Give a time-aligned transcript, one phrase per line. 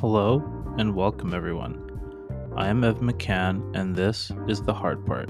[0.00, 0.44] Hello
[0.78, 1.82] and welcome, everyone.
[2.56, 5.28] I am Ev McCann, and this is The Hard Part.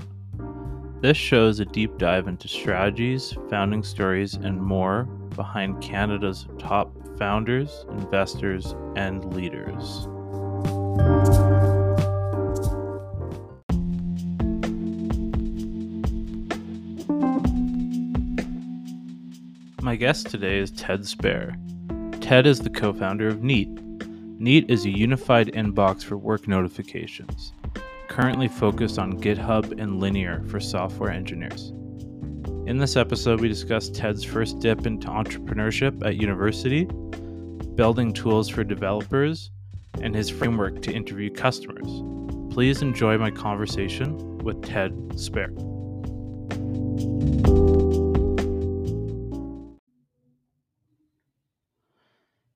[1.00, 5.04] This show is a deep dive into strategies, founding stories, and more
[5.36, 10.06] behind Canada's top founders, investors, and leaders.
[19.80, 21.56] My guest today is Ted Spare.
[22.20, 23.87] Ted is the co founder of Neat.
[24.40, 27.52] Neat is a unified inbox for work notifications,
[28.06, 31.70] currently focused on GitHub and Linear for software engineers.
[32.68, 36.84] In this episode, we discuss Ted's first dip into entrepreneurship at university,
[37.74, 39.50] building tools for developers,
[40.02, 42.04] and his framework to interview customers.
[42.54, 45.50] Please enjoy my conversation with Ted Spare.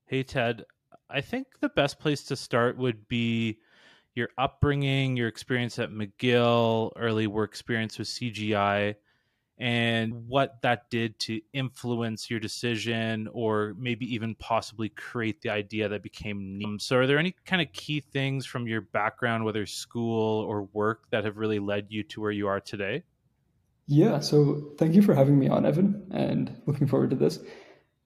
[0.07, 0.65] Hey, Ted.
[1.13, 3.59] I think the best place to start would be
[4.15, 8.95] your upbringing, your experience at McGill, early work experience with CGI,
[9.59, 15.89] and what that did to influence your decision or maybe even possibly create the idea
[15.89, 16.83] that became Neat.
[16.83, 21.05] So, are there any kind of key things from your background, whether school or work,
[21.11, 23.05] that have really led you to where you are today?
[23.87, 27.41] Yeah, so thank you for having me on, Evan, and looking forward to this.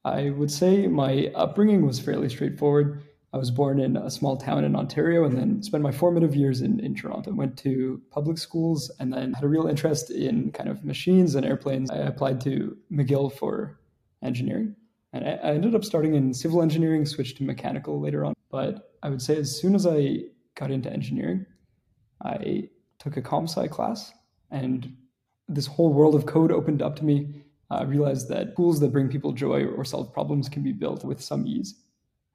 [0.06, 3.02] I would say my upbringing was fairly straightforward.
[3.32, 6.60] I was born in a small town in Ontario and then spent my formative years
[6.60, 7.32] in, in Toronto.
[7.34, 11.44] Went to public schools and then had a real interest in kind of machines and
[11.44, 11.90] airplanes.
[11.90, 13.80] I applied to McGill for
[14.22, 14.76] engineering.
[15.12, 18.34] And I, ended up starting in civil engineering, switched to mechanical later on.
[18.48, 20.18] But I would say as soon as I
[20.54, 21.46] got into engineering,
[22.22, 22.68] I
[23.00, 24.12] took a comp sci class
[24.52, 24.96] and
[25.48, 29.08] this whole world of code opened up to me I realized that tools that bring
[29.08, 31.74] people joy or solve problems can be built with some ease.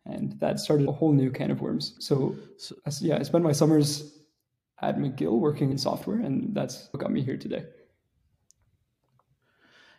[0.06, 1.96] And that started a whole new can of worms.
[2.00, 4.18] So, so yeah, I spent my summers
[4.82, 7.64] at McGill working in software, and that's what got me here today.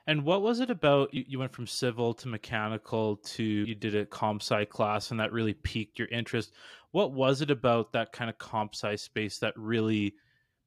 [0.06, 3.94] And what was it about you, you went from civil to mechanical to you did
[3.94, 6.52] a comp sci class and that really piqued your interest?
[6.90, 10.14] What was it about that kind of comp sci space that really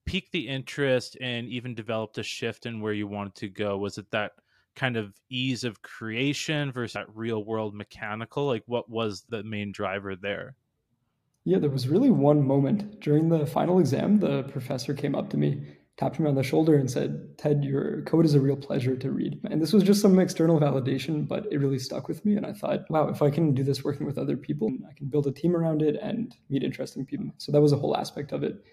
[0.05, 3.77] piqued the interest and even developed a shift in where you wanted to go?
[3.77, 4.31] Was it that
[4.75, 8.45] kind of ease of creation versus that real world mechanical?
[8.45, 10.55] Like, what was the main driver there?
[11.45, 14.19] Yeah, there was really one moment during the final exam.
[14.19, 15.63] The professor came up to me,
[15.95, 19.11] tapped me on the shoulder, and said, Ted, your code is a real pleasure to
[19.11, 19.39] read.
[19.49, 22.35] And this was just some external validation, but it really stuck with me.
[22.35, 25.07] And I thought, wow, if I can do this working with other people, I can
[25.07, 27.27] build a team around it and meet interesting people.
[27.37, 28.63] So that was a whole aspect of it.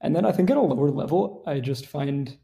[0.00, 2.36] And then I think at a lower level, I just find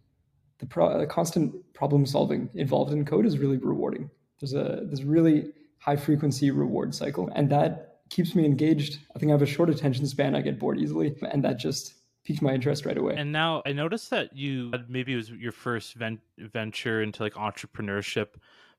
[0.58, 4.10] the, pro- the constant problem solving involved in code is really rewarding.
[4.40, 8.98] There's a there's really high frequency reward cycle, and that keeps me engaged.
[9.14, 10.34] I think I have a short attention span.
[10.34, 13.14] I get bored easily, and that just piqued my interest right away.
[13.16, 17.34] And now I noticed that you maybe it was your first ven- venture into like
[17.34, 18.28] entrepreneurship,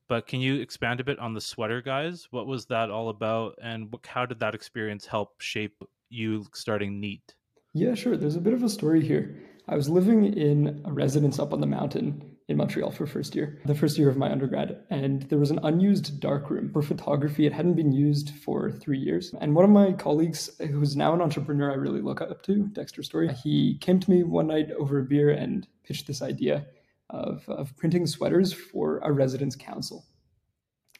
[0.08, 2.28] but can you expand a bit on the sweater guys?
[2.30, 7.34] What was that all about, and how did that experience help shape you starting Neat?
[7.72, 8.16] Yeah, sure.
[8.16, 9.36] There's a bit of a story here.
[9.70, 13.60] I was living in a residence up on the mountain in Montreal for first year,
[13.66, 17.46] the first year of my undergrad, and there was an unused darkroom for photography.
[17.46, 19.32] It hadn't been used for three years.
[19.40, 23.04] And one of my colleagues, who's now an entrepreneur I really look up to, Dexter
[23.04, 26.66] Story, he came to me one night over a beer and pitched this idea
[27.08, 30.04] of, of printing sweaters for a residence council.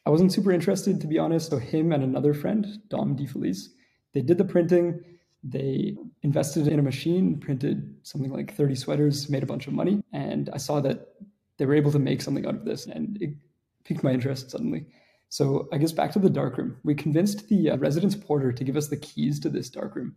[0.06, 1.50] I wasn't super interested, to be honest.
[1.50, 3.70] So him and another friend, Dom DeFelice,
[4.14, 5.02] they did the printing
[5.42, 10.02] they invested in a machine, printed something like 30 sweaters, made a bunch of money.
[10.12, 11.14] And I saw that
[11.56, 12.86] they were able to make something out of this.
[12.86, 13.30] And it
[13.84, 14.86] piqued my interest suddenly.
[15.30, 16.76] So I guess back to the darkroom.
[16.84, 20.16] We convinced the uh, residence porter to give us the keys to this darkroom.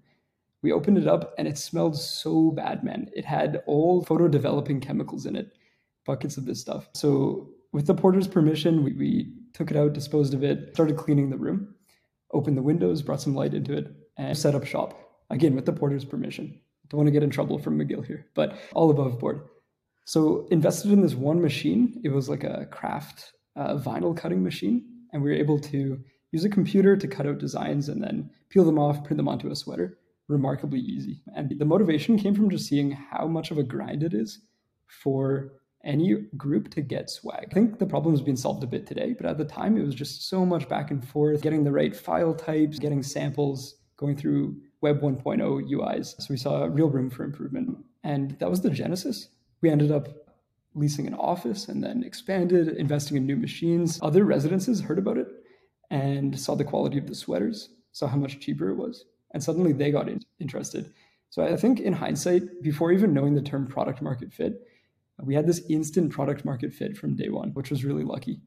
[0.61, 3.09] We opened it up and it smelled so bad, man.
[3.13, 5.53] It had all photo developing chemicals in it,
[6.05, 6.89] buckets of this stuff.
[6.93, 11.31] So, with the porter's permission, we, we took it out, disposed of it, started cleaning
[11.31, 11.73] the room,
[12.31, 15.02] opened the windows, brought some light into it, and set up shop
[15.33, 16.59] again with the porter's permission.
[16.89, 19.41] Don't want to get in trouble from McGill here, but all above board.
[20.05, 21.99] So invested in this one machine.
[22.03, 25.99] It was like a craft uh, vinyl cutting machine, and we were able to
[26.31, 29.49] use a computer to cut out designs and then peel them off, print them onto
[29.49, 29.97] a sweater.
[30.29, 31.21] Remarkably easy.
[31.35, 34.39] And the motivation came from just seeing how much of a grind it is
[34.87, 35.51] for
[35.83, 37.47] any group to get swag.
[37.51, 39.83] I think the problem has been solved a bit today, but at the time it
[39.83, 44.15] was just so much back and forth, getting the right file types, getting samples, going
[44.15, 45.39] through Web 1.0
[45.71, 46.21] UIs.
[46.21, 47.77] So we saw real room for improvement.
[48.03, 49.29] And that was the genesis.
[49.61, 50.09] We ended up
[50.75, 53.97] leasing an office and then expanded, investing in new machines.
[54.01, 55.27] Other residences heard about it
[55.89, 59.71] and saw the quality of the sweaters, saw how much cheaper it was, And suddenly
[59.71, 60.91] they got in- interested.
[61.29, 64.67] So I think in hindsight, before even knowing the term product market fit,
[65.21, 68.41] we had this instant product market fit from day one, which was really lucky.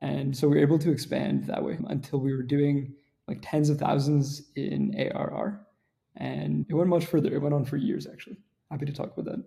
[0.00, 2.94] And so we were able to expand that way until we were doing
[3.26, 5.66] like tens of thousands in ARR.
[6.16, 7.32] And it went much further.
[7.32, 8.36] It went on for years, actually.
[8.70, 9.44] Happy to talk about that.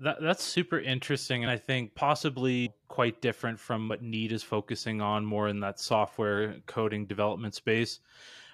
[0.00, 1.42] That, that's super interesting.
[1.42, 5.80] And I think possibly quite different from what Neat is focusing on more in that
[5.80, 8.00] software coding development space.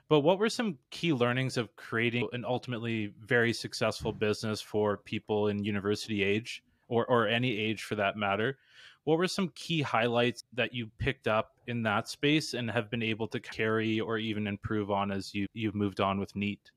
[0.09, 5.49] But what were some key learnings of creating an ultimately very successful business for people
[5.49, 8.59] in university age or, or any age for that matter?
[9.05, 13.03] What were some key highlights that you picked up in that space and have been
[13.03, 16.71] able to carry or even improve on as you, you've moved on with Neat?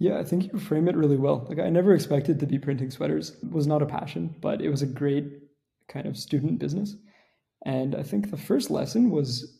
[0.00, 1.46] Yeah, I think you frame it really well.
[1.48, 3.36] Like I never expected to be printing sweaters.
[3.42, 5.26] It was not a passion, but it was a great
[5.88, 6.96] kind of student business.
[7.66, 9.58] And I think the first lesson was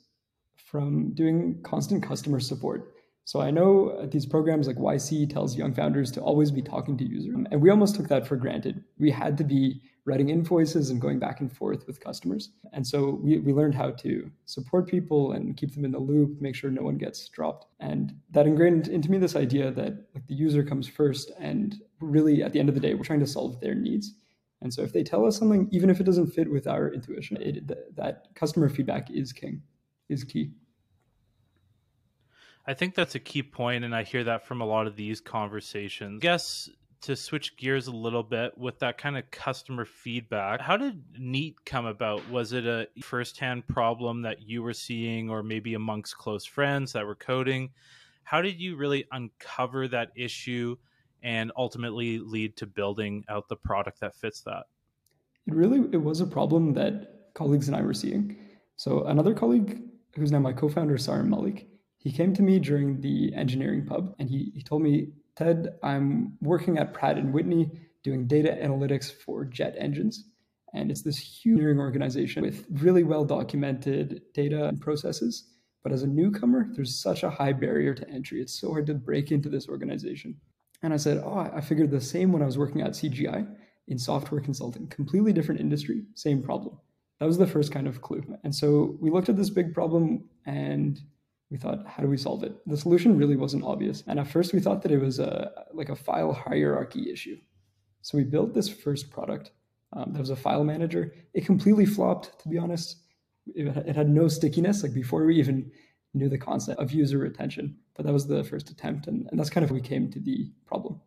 [0.57, 2.95] from doing constant customer support.
[3.31, 6.97] So I know uh, these programs like YC tells young founders to always be talking
[6.99, 7.33] to users.
[7.33, 8.83] Um, and we almost took that for granted.
[8.99, 12.51] We had to be writing invoices and going back and forth with customers.
[12.73, 16.41] And so we, we learned how to support people and keep them in the loop,
[16.41, 17.67] make sure no one gets dropped.
[17.79, 22.43] And that ingrained into me this idea that like the user comes first and really
[22.43, 24.13] at the end of the day, we're trying to solve their needs.
[24.61, 27.37] And so if they tell us something, even if it doesn't fit with our intuition,
[27.41, 29.63] it, that customer feedback is king,
[30.09, 30.51] is key.
[32.71, 35.21] I think that's a key point, and I hear that from a lot of these
[35.21, 36.21] conversations.
[36.21, 36.71] I guess
[37.01, 41.57] to switch gears a little bit with that kind of customer feedback, how did Neat
[41.65, 42.31] come about?
[42.31, 47.05] Was it a firsthand problem that you were seeing, or maybe amongst close friends that
[47.05, 47.71] were coding?
[48.23, 50.77] How did you really uncover that issue
[51.25, 54.67] and ultimately lead to building out the product that fits that?
[55.49, 58.37] It really it was a problem that colleagues and I were seeing.
[58.77, 59.83] So another colleague
[60.15, 61.67] who's now my co-founder, Sarim Malik,
[62.01, 66.33] he came to me during the engineering pub and he, he told me Ted, I'm
[66.41, 67.71] working at Pratt and Whitney
[68.03, 70.25] doing data analytics for jet engines.
[70.73, 75.45] And it's this huge engineering organization with really well documented data and processes.
[75.83, 78.41] But as a newcomer, there's such a high barrier to entry.
[78.41, 80.37] It's so hard to break into this organization.
[80.83, 83.47] And I said, Oh, I figured the same when I was working at CGI
[83.89, 86.79] in software consulting, completely different industry, same problem.
[87.19, 88.23] That was the first kind of clue.
[88.45, 90.99] And so we looked at this big problem and
[91.51, 92.55] we thought, how do we solve it?
[92.67, 94.05] The solution really wasn't obvious.
[94.07, 97.37] And at first we thought that it was a like a file hierarchy issue.
[98.03, 99.51] So we built this first product.
[99.93, 101.13] Um, that was a file manager.
[101.35, 102.97] It completely flopped, to be honest.
[103.55, 105.71] It, it had no stickiness, like before we even
[106.15, 107.77] knew the concept of user retention.
[107.97, 110.21] But that was the first attempt, and, and that's kind of how we came to
[110.21, 111.01] the problem.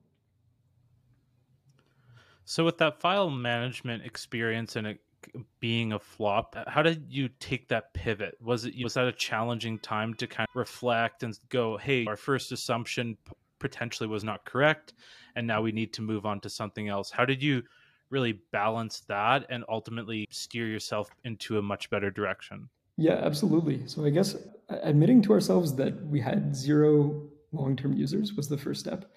[2.46, 5.00] So, with that file management experience and
[5.60, 8.38] being a flop uh, how did you take that pivot?
[8.42, 12.18] Was it was that a challenging time to kind of reflect and go hey our
[12.18, 13.18] first assumption
[13.60, 14.94] potentially was not correct
[15.36, 17.10] and now we need to move on to something else.
[17.10, 17.64] How did you
[18.10, 22.70] really balance that and ultimately steer yourself into a much better direction?
[22.98, 23.88] Yeah absolutely.
[23.88, 24.36] So i guess
[24.70, 29.12] uh, admitting to ourselves that we had zero long-term users was the first step.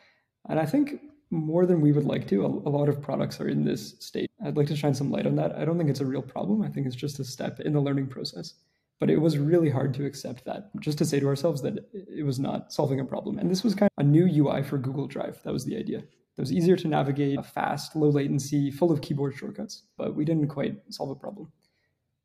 [0.49, 1.01] And i think
[1.31, 2.45] more than we would like to.
[2.45, 4.31] A, a, lot of products are in this state.
[4.45, 5.57] I'd like to shine some light on that.
[5.57, 6.63] I don't think it's a real problem.
[6.63, 8.55] I think it's just a step in the learning process.
[8.99, 12.25] But it was really hard to accept that, just to say to ourselves that it
[12.25, 13.39] was not solving a problem.
[13.39, 15.43] And this was kind of a new UI for Google Drive.
[15.43, 15.99] That was the idea.
[15.99, 20.49] That was easier to navigate, fast, low latency, full of keyboard shortcuts, but we didn't
[20.49, 21.51] quite solve a problem.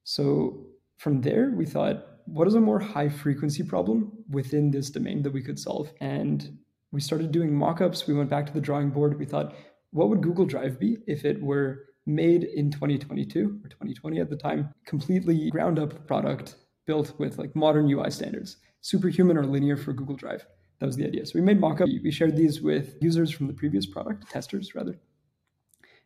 [0.04, 5.24] So from there, we thought, what is a more high frequency problem within this domain
[5.24, 5.92] that we could solve?
[6.00, 6.58] And
[6.92, 8.08] we started doing mockups.
[8.08, 9.18] We went back to the drawing board.
[9.18, 9.56] We thought,
[9.92, 14.36] what would Google Drive be if it were made in 2022 or 2020 at the
[14.36, 16.56] time, completely ground up product
[16.88, 20.46] built with like modern UI standards, superhuman or linear for Google Drive.
[20.80, 21.26] That was the idea.
[21.26, 21.88] So we made mockup.
[22.04, 25.00] We shared these with users from the previous product, testers rather.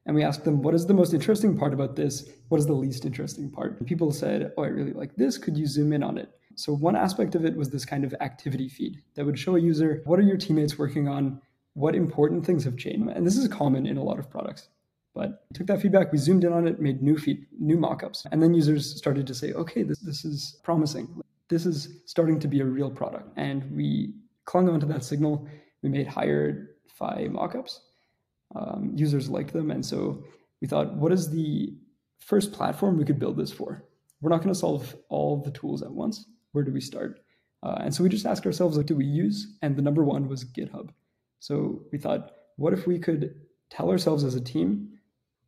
[0.06, 2.30] And we asked them, what is the most interesting part about this?
[2.50, 3.80] What is the least interesting part?
[3.80, 5.38] And people said, oh, I really like this.
[5.38, 6.30] Could you zoom in on it?
[6.56, 9.60] So one aspect of it was this kind of activity feed that would show a
[9.60, 11.42] user what are your teammates working on,
[11.74, 13.10] what important things have changed.
[13.10, 14.70] And this is common in a lot of products.
[15.14, 18.44] But took that feedback, we zoomed in on it, made new feed, new mockups, and
[18.44, 21.22] then users started to say, okay, this, this is promising.
[21.48, 23.32] This is starting to be a real product.
[23.38, 25.48] And we clung onto that signal.
[25.84, 27.80] We made higher fi mockups.
[28.56, 29.72] Um, users liked them.
[29.72, 30.24] And so
[30.62, 31.74] we thought, what is the
[32.20, 33.86] first platform we could build this for?
[34.22, 37.20] We're not going to solve all the tools at once where do we start?
[37.62, 39.56] Uh, and so we just asked ourselves, what do we use?
[39.62, 40.90] And the number one was GitHub.
[41.40, 43.36] So we thought, what if we could
[43.70, 44.90] tell ourselves as a team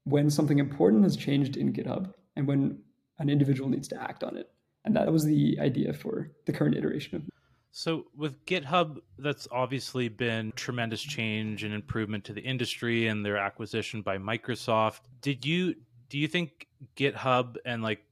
[0.04, 2.80] when something important has changed in GitHub and when
[3.20, 4.50] an individual needs to act on it?
[4.84, 7.24] And that was the idea for the current iteration of.
[7.72, 13.38] So with GitHub, that's obviously been tremendous change and improvement to the industry and their
[13.38, 15.02] acquisition by Microsoft.
[15.22, 15.76] Did you
[16.10, 18.04] do you think GitHub and like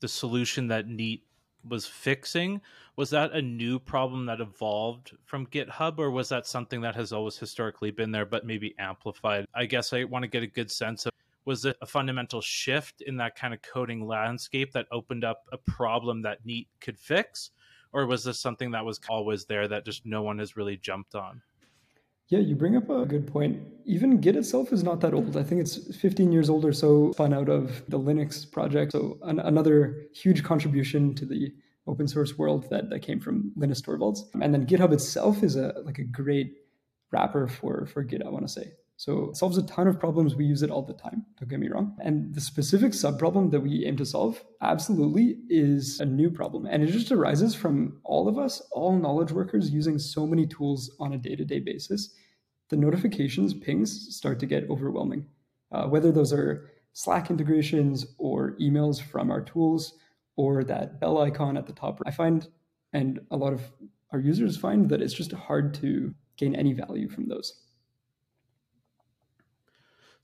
[0.00, 1.24] the solution that Neat
[1.68, 2.60] was fixing
[2.96, 7.12] was that a new problem that evolved from GitHub or was that something that has
[7.12, 9.46] always historically been there but maybe amplified?
[9.54, 11.12] I guess I want to get a good sense of
[11.44, 15.58] was it a fundamental shift in that kind of coding landscape that opened up a
[15.58, 17.50] problem that Neat could fix
[17.92, 21.14] or was this something that was always there that just no one has really jumped
[21.14, 21.42] on?
[22.28, 23.60] Yeah, you bring up a good point.
[23.84, 25.36] Even Git itself is not that old.
[25.36, 28.92] I think it's 15 years old or so, spun out of the Linux project.
[28.92, 31.52] So an- another huge contribution to the
[31.86, 34.20] open source world that, that came from Linus Torvalds.
[34.40, 36.54] And then GitHub itself is a like a great
[37.12, 38.72] wrapper for for Git, I want to say.
[38.96, 40.34] So it solves a ton of problems.
[40.34, 41.26] We use it all the time.
[41.38, 41.96] Don't get me wrong.
[42.00, 46.66] And the specific subproblem that we aim to solve absolutely is a new problem.
[46.66, 50.94] And it just arises from all of us, all knowledge workers using so many tools
[51.00, 52.14] on a day to day basis.
[52.68, 55.26] The notifications pings start to get overwhelming.
[55.72, 59.94] Uh, whether those are Slack integrations or emails from our tools
[60.36, 62.46] or that bell icon at the top, I find,
[62.92, 63.62] and a lot of
[64.12, 67.63] our users find that it's just hard to gain any value from those.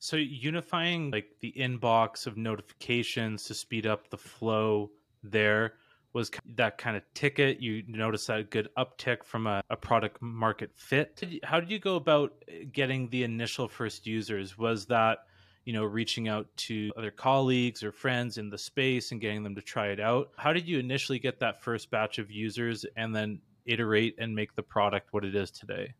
[0.02, 4.90] So unifying like the inbox of notifications to speed up the flow
[5.23, 5.75] there
[6.14, 7.61] was that kind of ticket.
[7.61, 11.23] You noticed that good uptick from a, a product market fit.
[11.45, 14.57] How did you go about uh, getting the initial first users?
[14.57, 15.19] Was that
[15.66, 19.54] you know reaching out to other colleagues or friends in the space and getting them
[19.54, 20.30] to try it out?
[20.38, 24.54] How did you initially get that first batch of users and then iterate and make
[24.57, 25.92] the product what it is today?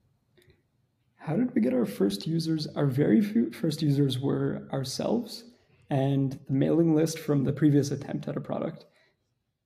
[1.21, 2.67] How did we get our first users?
[2.75, 5.45] Our very first users were ourselves
[5.91, 8.87] and the mailing list from the previous attempt at a product.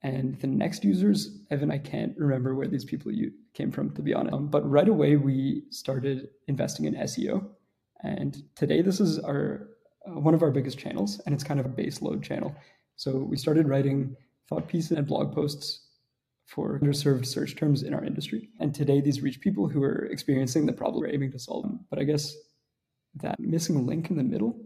[0.02, 3.12] And the next users, Evan, I can't remember where these people
[3.54, 4.34] came from, to be honest.
[4.34, 7.46] Um, but right away, we started investing in SEO.
[8.02, 9.68] And today, this is our
[10.06, 12.54] uh, one of our biggest channels, and it's kind of a base load channel.
[12.96, 14.14] So we started writing
[14.48, 15.83] thought pieces and blog posts
[16.46, 18.50] for underserved search terms in our industry.
[18.60, 21.64] And today, these reach people who are experiencing the problem we're aiming to solve.
[21.64, 22.34] Um, but I guess
[23.16, 24.60] that missing link in the middle,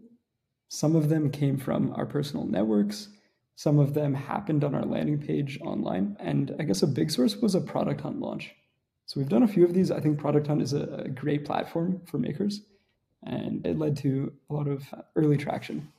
[0.68, 3.08] some of them came from our personal networks,
[3.54, 6.16] some of them happened on our landing page online.
[6.20, 8.54] And I guess a big source was a Product Hunt launch.
[9.06, 9.90] So we've done a few of these.
[9.90, 12.61] I think Product Hunt is a great platform for makers,
[13.25, 14.85] and it led to a lot of
[15.16, 15.90] early traction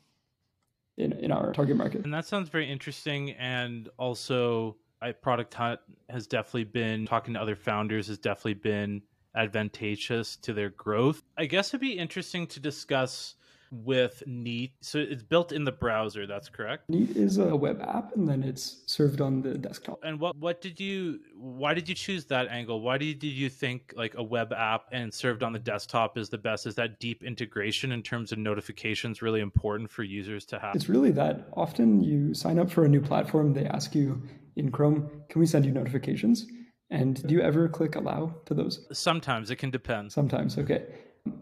[0.97, 2.03] in, in our target market.
[2.03, 3.31] And that sounds very interesting.
[3.31, 5.79] And also, I, Product Hunt
[6.09, 9.01] has definitely been talking to other founders has definitely been
[9.35, 11.21] advantageous to their growth.
[11.37, 13.35] I guess it'd be interesting to discuss
[13.71, 14.71] with Neat.
[14.81, 16.89] So it's built in the browser, that's correct?
[16.89, 19.99] Neat is a web app and then it's served on the desktop.
[20.03, 22.81] And what what did you why did you choose that angle?
[22.81, 26.29] Why did, did you think like a web app and served on the desktop is
[26.29, 26.65] the best?
[26.65, 30.75] Is that deep integration in terms of notifications really important for users to have?
[30.75, 34.21] It's really that often you sign up for a new platform, they ask you
[34.59, 36.45] in Chrome, can we send you notifications?
[36.91, 38.87] And do you ever click allow to those?
[38.91, 40.11] Sometimes it can depend.
[40.11, 40.85] Sometimes, okay.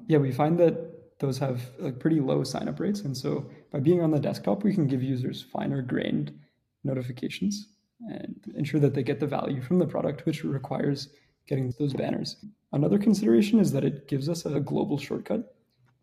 [0.08, 3.02] Yeah, we find that those have like pretty low sign up rates.
[3.02, 6.38] And so by being on the desktop, we can give users finer grained
[6.84, 7.70] notifications
[8.10, 11.10] and ensure that they get the value from the product, which requires
[11.48, 12.36] getting those banners.
[12.74, 15.56] Another consideration is that it gives us a global shortcut.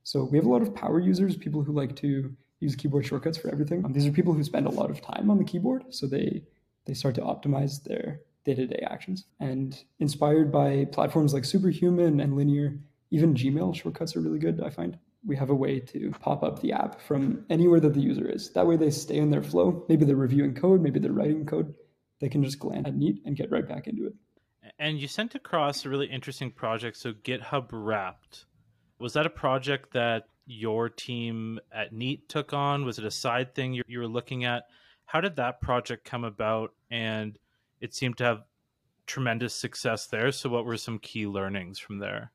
[0.02, 3.38] So we have a lot of power users, people who like to use keyboard shortcuts
[3.38, 3.84] for everything.
[3.84, 6.42] Um, these are people who spend a lot of time on the keyboard, so they
[6.86, 9.26] they start to optimize their day-to-day actions.
[9.40, 12.78] And inspired by platforms like Superhuman and Linear,
[13.10, 14.98] even Gmail shortcuts are really good, I find.
[15.26, 18.52] We have a way to pop up the app from anywhere that the user is.
[18.52, 19.84] That way they stay in their flow.
[19.88, 21.74] Maybe they're reviewing code, maybe they're writing code.
[22.20, 24.14] They can just glance at Neat and get right back into it.
[24.78, 28.46] And you sent across a really interesting project, so GitHub Wrapped.
[28.98, 32.84] Was that a project that your team at Neat took on?
[32.84, 34.64] Was it a side thing you were looking at?
[35.06, 36.72] How did that project come about?
[36.90, 37.38] And
[37.80, 38.42] it seemed to have
[39.06, 40.32] tremendous success there.
[40.32, 42.32] So, what were some key learnings from there?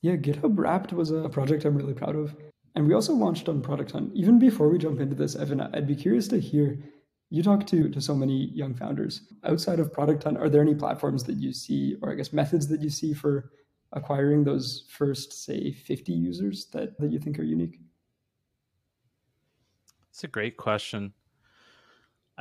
[0.00, 2.34] Yeah, GitHub Wrapped was a project I'm really proud of.
[2.74, 4.12] And we also launched on Product Hunt.
[4.14, 6.78] Even before we jump into this, Evan, I'd be curious to hear
[7.28, 9.22] you talk to, to so many young founders.
[9.44, 12.68] Outside of Product Hunt, are there any platforms that you see, or I guess methods
[12.68, 13.52] that you see for
[13.92, 17.78] acquiring those first, say, 50 users that, that you think are unique?
[20.10, 21.14] It's a great question.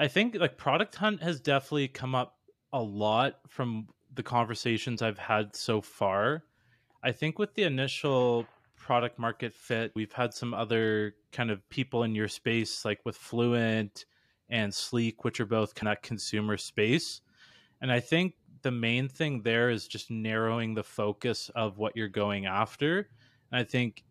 [0.02, 2.40] I think like Product Hunt has definitely come up
[2.74, 6.44] a lot from the conversations I've had so far.
[7.04, 12.02] I think with the initial product market fit, we've had some other kind of people
[12.02, 14.06] in your space, like with Fluent
[14.50, 17.22] and Sleek, which are both kind of consumer space.
[17.80, 22.08] And I think the main thing there is just narrowing the focus of what you're
[22.08, 23.08] going after.
[23.52, 24.04] And I think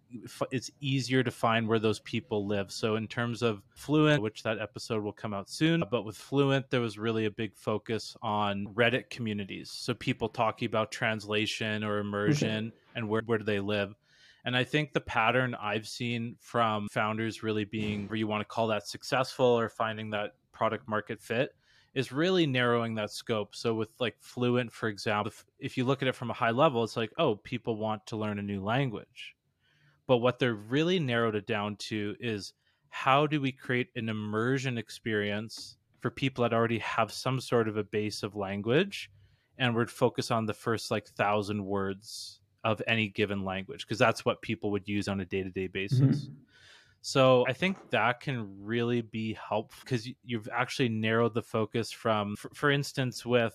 [0.51, 2.71] it's easier to find where those people live.
[2.71, 6.17] So in terms of Fluent, which that episode will come out soon, uh, but with
[6.17, 9.71] Fluent there was really a big focus on Reddit communities.
[9.71, 12.77] So people talking about translation or immersion okay.
[12.97, 13.95] and where where do they live.
[14.45, 18.47] And I think the pattern I've seen from founders really being where you want to
[18.47, 21.55] call that successful or finding that product market fit
[21.95, 23.55] is really narrowing that scope.
[23.55, 26.53] So with like Fluent, for example, if, if you look at it from a high
[26.53, 29.35] level, it's like, oh, people want to learn a new language.
[30.11, 32.53] But what they're really narrowed it down to is
[32.89, 37.77] how do we create an immersion experience for people that already have some sort of
[37.77, 39.09] a base of language
[39.57, 44.25] and we'd focus on the first like thousand words of any given language because that's
[44.25, 46.35] what people would use on a day-to-day basis mm-hmm.
[47.03, 52.35] so i think that can really be helpful because you've actually narrowed the focus from
[52.35, 53.55] for, for instance with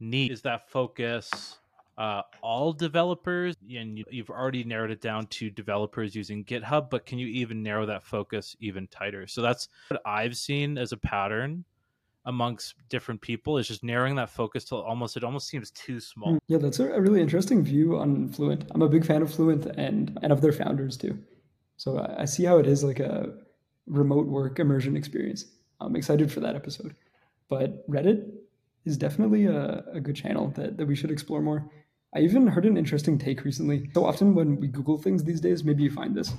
[0.00, 1.60] neat is that focus
[1.96, 7.06] uh, all developers and you, you've already narrowed it down to developers using github but
[7.06, 10.96] can you even narrow that focus even tighter so that's what i've seen as a
[10.96, 11.64] pattern
[12.26, 16.32] amongst different people is just narrowing that focus to almost it almost seems too small.
[16.32, 16.38] Hmm.
[16.48, 18.64] Yeah, that's a really interesting view on Fluent.
[18.70, 21.18] I'm a big fan of Fluent and and of their founders too.
[21.76, 23.34] So I see how it is like a
[23.86, 25.44] remote work immersion experience.
[25.80, 26.94] I'm excited for that episode.
[27.48, 28.30] But Reddit
[28.84, 31.70] is definitely a, a good channel that, that we should explore more.
[32.14, 33.90] I even heard an interesting take recently.
[33.92, 36.32] So often when we Google things these days, maybe you find this.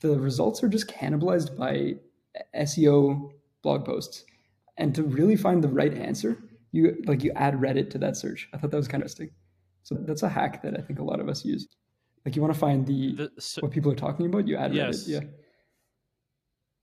[0.00, 1.96] The results are just cannibalized by
[2.56, 3.30] SEO
[3.62, 4.24] blog posts
[4.76, 6.38] and to really find the right answer
[6.72, 9.30] you like you add reddit to that search i thought that was kind of interesting
[9.82, 11.66] so that's a hack that i think a lot of us use
[12.24, 14.74] like you want to find the, the so, what people are talking about you add
[14.74, 15.04] yes.
[15.04, 15.20] reddit yeah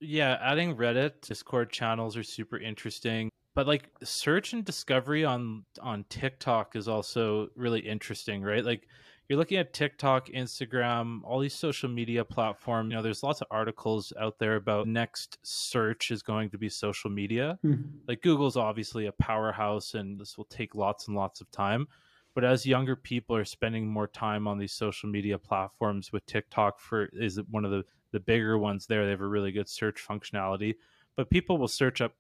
[0.02, 6.06] yeah adding reddit discord channels are super interesting but like search and discovery on on
[6.10, 8.88] tiktok is also really interesting right like
[9.28, 12.92] you're looking at TikTok, Instagram, all these social media platforms.
[12.92, 16.70] You know, there's lots of articles out there about next search is going to be
[16.70, 17.58] social media.
[17.66, 17.90] Mm-hmm.
[18.08, 21.88] Like Google's obviously a powerhouse, and this will take lots and lots of time.
[22.36, 26.80] But as younger people are spending more time on these social media platforms, with TikTok
[26.80, 29.06] for is one of the the bigger ones there.
[29.06, 30.76] They have a really good search functionality,
[31.16, 32.14] but people will search up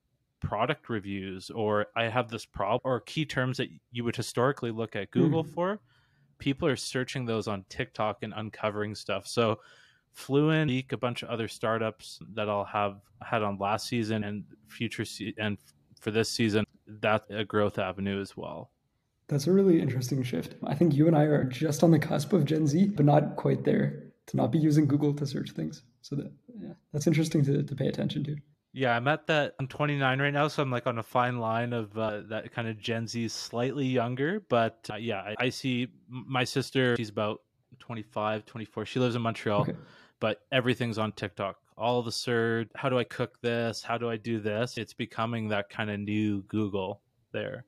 [0.47, 4.95] product reviews or I have this problem or key terms that you would historically look
[4.95, 5.53] at Google mm-hmm.
[5.53, 5.79] for
[6.38, 9.27] people are searching those on TikTok and uncovering stuff.
[9.27, 9.60] So
[10.13, 15.05] Fluent, a bunch of other startups that I'll have had on last season and future
[15.05, 15.58] se- and
[15.99, 18.71] for this season, that's a growth avenue as well.
[19.27, 20.55] That's a really interesting shift.
[20.63, 23.36] I think you and I are just on the cusp of Gen Z, but not
[23.36, 25.81] quite there to not be using Google to search things.
[26.01, 26.31] So that
[26.62, 28.36] yeah, that's interesting to, to pay attention to.
[28.75, 29.55] Yeah, I'm at that.
[29.57, 32.67] I'm 29 right now, so I'm like on a fine line of uh, that kind
[32.67, 34.41] of Gen Z, slightly younger.
[34.49, 36.97] But uh, yeah, I, I, see my sister.
[36.97, 37.39] She's about
[37.79, 38.85] 25, 24.
[38.85, 39.75] She lives in Montreal, okay.
[40.19, 41.55] but everything's on TikTok.
[41.77, 42.67] All the CERD.
[42.75, 43.81] How do I cook this?
[43.81, 44.77] How do I do this?
[44.77, 46.99] It's becoming that kind of new Google
[47.31, 47.63] there.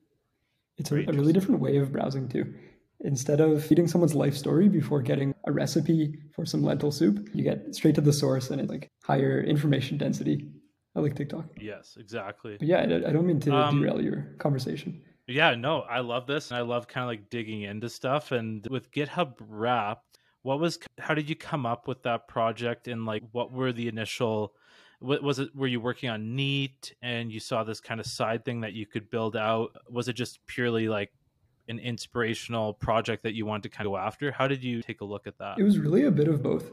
[0.76, 2.52] It's a, a really different way of browsing too.
[3.00, 7.44] Instead of feeding someone's life story before getting a recipe for some lentil soup, you
[7.44, 10.46] get straight to the source and it's like higher information density
[11.02, 11.46] like TikTok.
[11.60, 12.56] Yes, exactly.
[12.58, 15.02] But yeah, I, don't mean to um, derail your conversation.
[15.26, 18.32] Yeah, no, I love this, and I love kind of like digging into stuff.
[18.32, 23.04] And with GitHub Wrapped, what was how did you come up with that project, and
[23.04, 24.54] like what were the initial?
[25.00, 25.54] What was it?
[25.54, 28.86] Were you working on Neat, and you saw this kind of side thing that you
[28.86, 29.76] could build out?
[29.90, 31.12] Was it just purely like
[31.68, 34.32] an inspirational project that you wanted to kind of go after?
[34.32, 35.58] How did you take a look at that?
[35.58, 36.70] It was really a bit of both.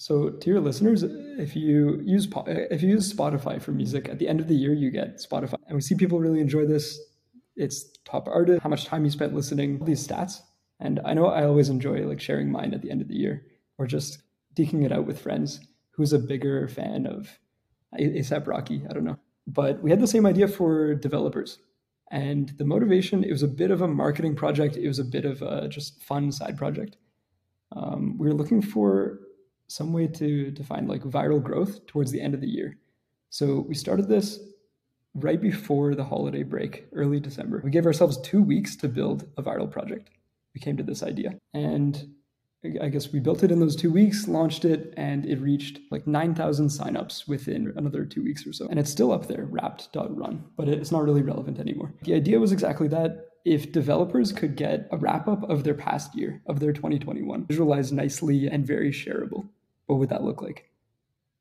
[0.00, 4.28] So to your listeners, if you use if you use Spotify for music, at the
[4.28, 6.98] end of the year you get Spotify, and we see people really enjoy this.
[7.54, 10.40] It's top artist, how much time you spent listening, these stats.
[10.80, 13.44] And I know I always enjoy like sharing mine at the end of the year,
[13.76, 14.22] or just
[14.56, 15.60] deking it out with friends.
[15.90, 17.38] Who's a bigger fan of
[18.00, 18.82] ASAP Rocky?
[18.88, 21.58] I don't know, but we had the same idea for developers.
[22.10, 24.78] And the motivation, it was a bit of a marketing project.
[24.78, 26.96] It was a bit of a just fun side project.
[27.76, 29.20] Um, we were looking for
[29.70, 32.76] some way to define like viral growth towards the end of the year.
[33.28, 34.40] So we started this
[35.14, 37.60] right before the holiday break, early December.
[37.64, 40.10] We gave ourselves two weeks to build a viral project.
[40.54, 41.38] We came to this idea.
[41.54, 42.14] And
[42.82, 46.04] I guess we built it in those two weeks, launched it, and it reached like
[46.04, 48.66] 9,000 signups within another two weeks or so.
[48.68, 51.94] And it's still up there, wrapped.run, but it's not really relevant anymore.
[52.02, 53.28] The idea was exactly that.
[53.44, 57.94] If developers could get a wrap up of their past year, of their 2021, visualized
[57.94, 59.48] nicely and very shareable,
[59.90, 60.70] what would that look like?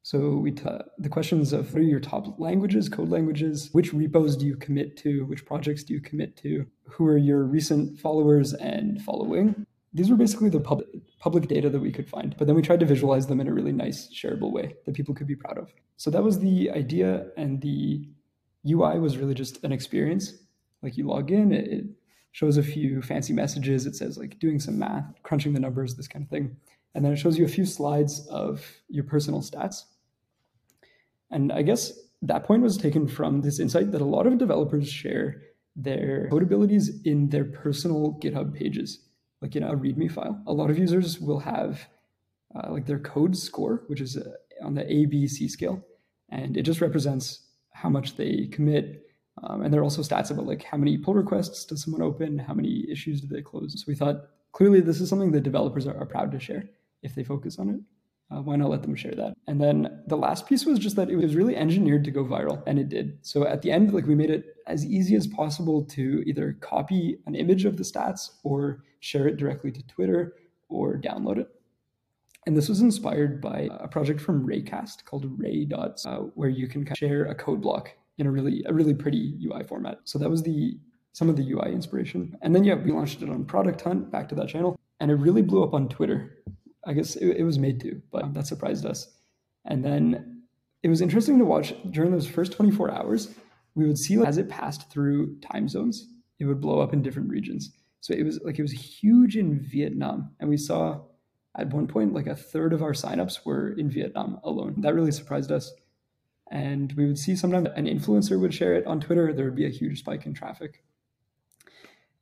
[0.01, 0.65] So we t-
[0.97, 4.97] the questions of what are your top languages, code languages, which repos do you commit
[4.97, 9.67] to, which projects do you commit to, who are your recent followers and following.
[9.93, 10.83] These were basically the pub-
[11.19, 13.53] public data that we could find, but then we tried to visualize them in a
[13.53, 15.71] really nice, shareable way that people could be proud of.
[15.97, 18.07] So that was the idea, and the
[18.67, 20.33] UI was really just an experience.
[20.81, 21.85] Like you log in, it
[22.31, 23.85] shows a few fancy messages.
[23.85, 26.55] It says like doing some math, crunching the numbers, this kind of thing.
[26.95, 29.83] And then it shows you a few slides of your personal stats.
[31.31, 34.89] And I guess that point was taken from this insight that a lot of developers
[34.89, 35.41] share
[35.75, 39.05] their code abilities in their personal GitHub pages,
[39.41, 40.41] like in a README file.
[40.47, 41.87] A lot of users will have
[42.55, 44.31] uh, like their code score, which is uh,
[44.63, 45.85] on the A, B, C scale,
[46.29, 49.05] and it just represents how much they commit.
[49.41, 52.39] Um, and there are also stats about like how many pull requests does someone open,
[52.39, 53.79] how many issues do they close.
[53.79, 56.63] So we thought clearly this is something that developers are, are proud to share
[57.01, 57.79] if they focus on it.
[58.31, 59.33] Uh, why not let them share that?
[59.47, 62.61] And then the last piece was just that it was really engineered to go viral,
[62.67, 63.17] and it did.
[63.23, 67.17] So at the end, like we made it as easy as possible to either copy
[67.25, 70.35] an image of the stats or share it directly to Twitter
[70.67, 71.47] or download it.
[72.45, 76.67] And this was inspired by a project from Raycast called Ray Dots, uh, where you
[76.67, 79.99] can share a code block in a really a really pretty UI format.
[80.03, 80.77] So that was the
[81.13, 82.37] some of the UI inspiration.
[82.41, 85.15] And then yeah, we launched it on Product Hunt, back to that channel, and it
[85.15, 86.37] really blew up on Twitter.
[86.85, 89.07] I guess it, it was made to, but that surprised us.
[89.65, 90.43] And then
[90.81, 93.33] it was interesting to watch during those first 24 hours.
[93.75, 96.07] We would see as it passed through time zones,
[96.39, 97.71] it would blow up in different regions.
[98.01, 101.01] So it was like it was huge in Vietnam, and we saw
[101.57, 104.75] at one point like a third of our signups were in Vietnam alone.
[104.77, 105.71] That really surprised us.
[106.51, 109.33] And we would see sometimes an influencer would share it on Twitter.
[109.33, 110.81] There would be a huge spike in traffic.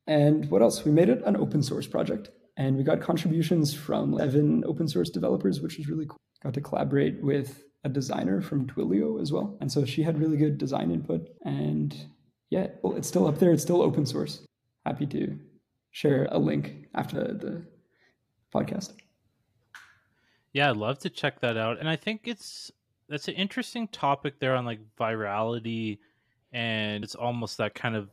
[0.07, 0.85] And what else?
[0.85, 2.29] We made it an open source project.
[2.55, 6.17] And we got contributions from 11 open source developers, which was really cool.
[6.43, 9.57] Got to collaborate with a designer from Twilio as well.
[9.61, 11.27] And so she had really good design input.
[11.43, 11.95] And
[12.49, 13.51] yeah, well, it's still up there.
[13.51, 14.43] It's still open source.
[14.85, 15.37] Happy to
[15.91, 17.63] share a link after the
[18.53, 18.93] podcast.
[20.53, 21.79] Yeah, I'd love to check that out.
[21.79, 22.71] And I think it's
[23.09, 25.99] that's an interesting topic there on like virality
[26.51, 28.09] and it's almost that kind of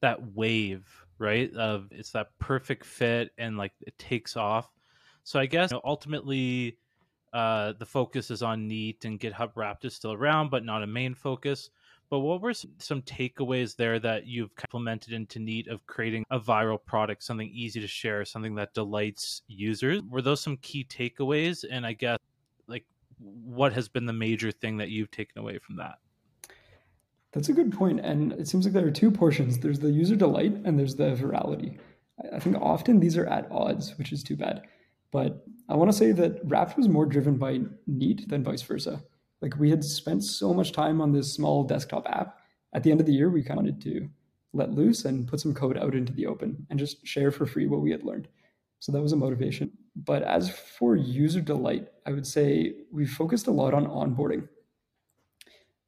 [0.00, 0.86] that wave
[1.20, 1.54] right?
[1.54, 4.72] Of it's that perfect fit and like it takes off.
[5.22, 6.78] So I guess you know, ultimately
[7.32, 10.86] uh, the focus is on Neat and GitHub Wrapped is still around, but not a
[10.86, 11.70] main focus.
[12.08, 16.82] But what were some takeaways there that you've implemented into Neat of creating a viral
[16.84, 20.02] product, something easy to share, something that delights users?
[20.08, 21.64] Were those some key takeaways?
[21.70, 22.18] And I guess,
[22.66, 22.84] like,
[23.20, 25.98] what has been the major thing that you've taken away from that?
[27.32, 28.00] That's a good point.
[28.00, 31.14] And it seems like there are two portions there's the user delight and there's the
[31.14, 31.78] virality.
[32.32, 34.62] I think often these are at odds, which is too bad.
[35.12, 39.02] But I want to say that Wrapped was more driven by Neat than vice versa.
[39.40, 42.38] Like we had spent so much time on this small desktop app.
[42.74, 44.08] At the end of the year, we kind of wanted to
[44.52, 47.66] let loose and put some code out into the open and just share for free
[47.66, 48.28] what we had learned.
[48.80, 49.70] So that was a motivation.
[49.94, 54.48] But as for user delight, I would say we focused a lot on onboarding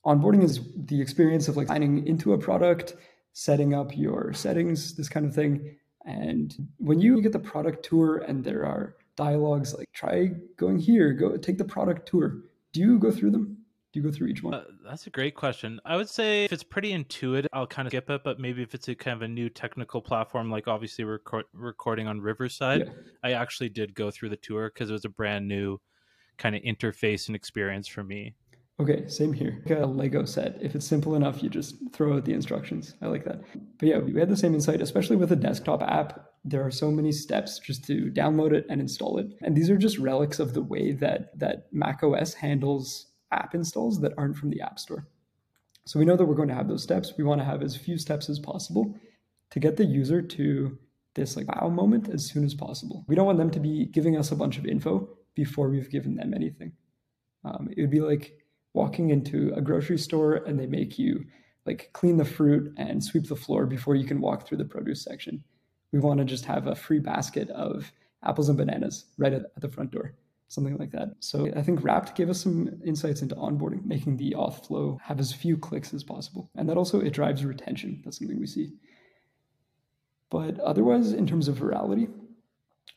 [0.04, 2.96] onboarding is the experience of like signing into a product,
[3.32, 5.76] setting up your settings, this kind of thing.
[6.04, 11.12] And when you get the product tour and there are dialogues like try going here,
[11.12, 12.38] go take the product tour.
[12.72, 13.58] Do you go through them?
[13.92, 14.54] Do you go through each one?
[14.54, 15.78] Uh, that's a great question.
[15.84, 18.24] I would say if it's pretty intuitive, I'll kind of skip it.
[18.24, 21.44] But maybe if it's a kind of a new technical platform, like obviously we're record-
[21.52, 22.92] recording on Riverside, yeah.
[23.22, 25.78] I actually did go through the tour because it was a brand new
[26.38, 28.34] kind of interface and experience for me.
[28.80, 29.62] Okay, same here.
[29.66, 30.56] Like a Lego set.
[30.60, 32.94] If it's simple enough, you just throw out the instructions.
[33.02, 33.42] I like that.
[33.78, 36.30] But yeah, we had the same insight, especially with a desktop app.
[36.44, 39.26] There are so many steps just to download it and install it.
[39.42, 44.00] And these are just relics of the way that that Mac OS handles app installs
[44.00, 45.06] that aren't from the App Store.
[45.84, 47.12] So we know that we're going to have those steps.
[47.18, 48.94] We want to have as few steps as possible
[49.50, 50.78] to get the user to
[51.14, 53.04] this like wow moment as soon as possible.
[53.06, 56.16] We don't want them to be giving us a bunch of info before we've given
[56.16, 56.72] them anything.
[57.44, 58.41] Um, it would be like
[58.74, 61.24] walking into a grocery store and they make you
[61.66, 65.02] like clean the fruit and sweep the floor before you can walk through the produce
[65.02, 65.42] section.
[65.92, 67.92] We want to just have a free basket of
[68.24, 70.14] apples and bananas right at, the front door,
[70.48, 71.14] something like that.
[71.20, 75.20] So I think Wrapped gave us some insights into onboarding, making the auth flow have
[75.20, 76.50] as few clicks as possible.
[76.56, 78.00] And that also, it drives retention.
[78.04, 78.72] That's something we see.
[80.30, 82.10] But otherwise, in terms of virality,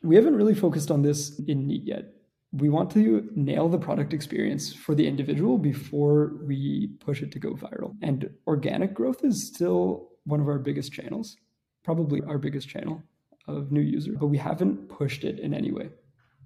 [0.01, 2.14] we haven't really focused on this in Neat yet
[2.57, 7.39] we want to nail the product experience for the individual before we push it to
[7.39, 7.95] go viral.
[8.01, 11.35] And organic growth is still one of our biggest channels,
[11.83, 13.03] probably our biggest channel
[13.47, 15.89] of new users, but we haven't pushed it in any way.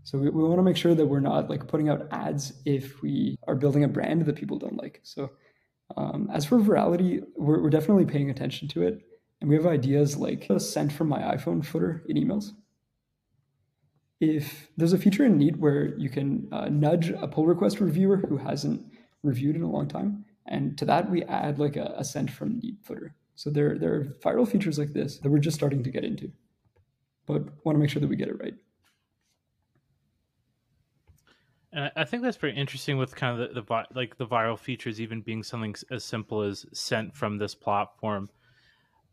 [0.03, 3.01] So we, we want to make sure that we're not like putting out ads if
[3.03, 5.01] we are building a brand that people don't like.
[5.03, 5.29] So
[5.95, 9.01] um, as for virality, we're, we're definitely paying attention to it.
[9.41, 12.51] And we have ideas like a sent from my iPhone footer in emails.
[14.19, 18.17] If there's a feature in Neat where you can uh, nudge a pull request reviewer
[18.17, 18.85] who hasn't
[19.23, 22.59] reviewed in a long time, and to that we add like a, a sent from
[22.59, 23.15] Neat footer.
[23.35, 26.31] So there, there are viral features like this that we're just starting to get into,
[27.25, 28.55] but want to make sure that we get it right.
[31.71, 34.99] And I think that's pretty interesting with kind of the, the like the viral features
[34.99, 38.29] even being something as simple as sent from this platform.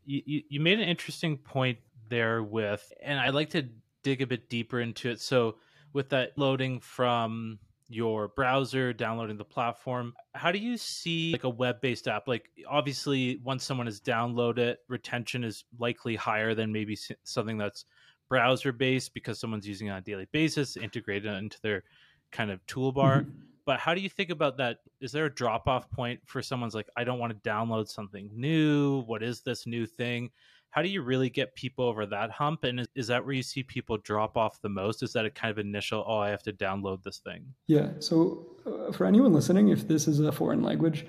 [0.05, 1.77] You, you, you made an interesting point
[2.09, 3.69] there with, and I'd like to
[4.07, 5.19] dig a bit deeper into it.
[5.19, 5.57] So
[5.91, 11.49] with that loading from your browser, downloading the platform, how do you see like a
[11.49, 12.25] web-based app?
[12.25, 17.83] Like obviously, once someone has downloaded, retention is likely higher than maybe something that's
[18.29, 21.83] browser-based because someone's using it on a daily basis, integrated into their
[22.31, 23.23] kind of toolbar.
[23.23, 23.41] Mm-hmm.
[23.65, 24.77] But how do you think about that?
[25.01, 28.29] Is there a drop off point for someone's like, I don't want to download something
[28.33, 29.01] new?
[29.01, 30.29] What is this new thing?
[30.77, 32.63] How do you really get people over that hump?
[32.63, 35.01] And is, is that where you see people drop off the most?
[35.01, 37.47] Is that a kind of initial, oh, I have to download this thing?
[37.65, 37.93] Yeah.
[37.97, 41.07] So uh, for anyone listening, if this is a foreign language,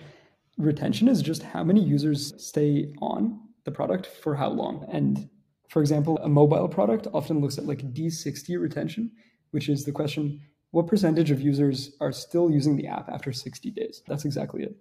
[0.57, 4.87] retention is just how many users stay on the product for how long.
[4.91, 5.29] And
[5.69, 9.11] for example, a mobile product often looks at like D60 retention,
[9.51, 13.71] which is the question what percentage of users are still using the app after 60
[13.73, 14.03] days?
[14.09, 14.77] That's exactly it.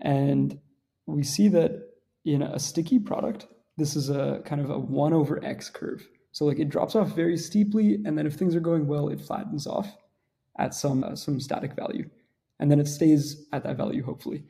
[0.00, 0.58] And
[1.04, 1.82] we see that
[2.24, 6.06] in a sticky product, this is a kind of a 1 over x curve.
[6.32, 9.20] So like it drops off very steeply, and then if things are going well, it
[9.20, 9.96] flattens off
[10.58, 12.08] at some uh, some static value,
[12.58, 14.44] and then it stays at that value hopefully.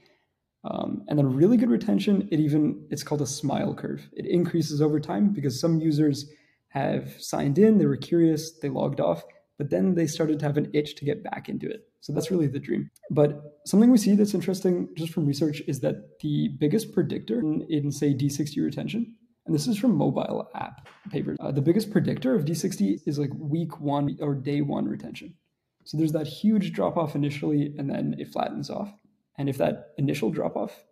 [0.65, 4.09] Um, and then really good retention, it even it's called a smile curve.
[4.13, 6.29] It increases over time because some users
[6.69, 9.23] have signed in, they were curious, they logged off,
[9.59, 11.89] but then they started to have an itch to get back into it.
[12.07, 12.89] So that's really the dream.
[13.11, 17.67] But something we see that's interesting just from research is that the biggest predictor in,
[17.69, 22.37] in say, D60 retention, and this is from mobile app papers, uh, the biggest predictor
[22.37, 25.35] of D60 is like week one or day one retention.
[25.83, 28.95] So there's that huge drop off initially, and then it flattens off.
[29.37, 30.85] And if that initial drop off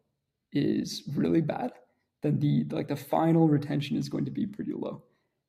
[0.52, 1.70] is really bad,
[2.22, 5.04] then the like the final retention is going to be pretty low.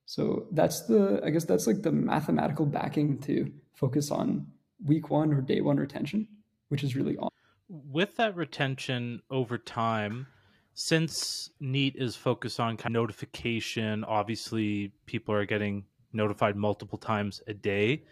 [0.05, 4.45] So that's the, I guess that's like the mathematical backing to focus on
[4.83, 6.27] week one or day one retention,
[6.69, 7.31] which is really awesome.
[7.67, 10.27] With that retention over time,
[10.73, 17.41] since Neat is focused on kind of notification, obviously people are getting notified multiple times
[17.47, 18.03] a day.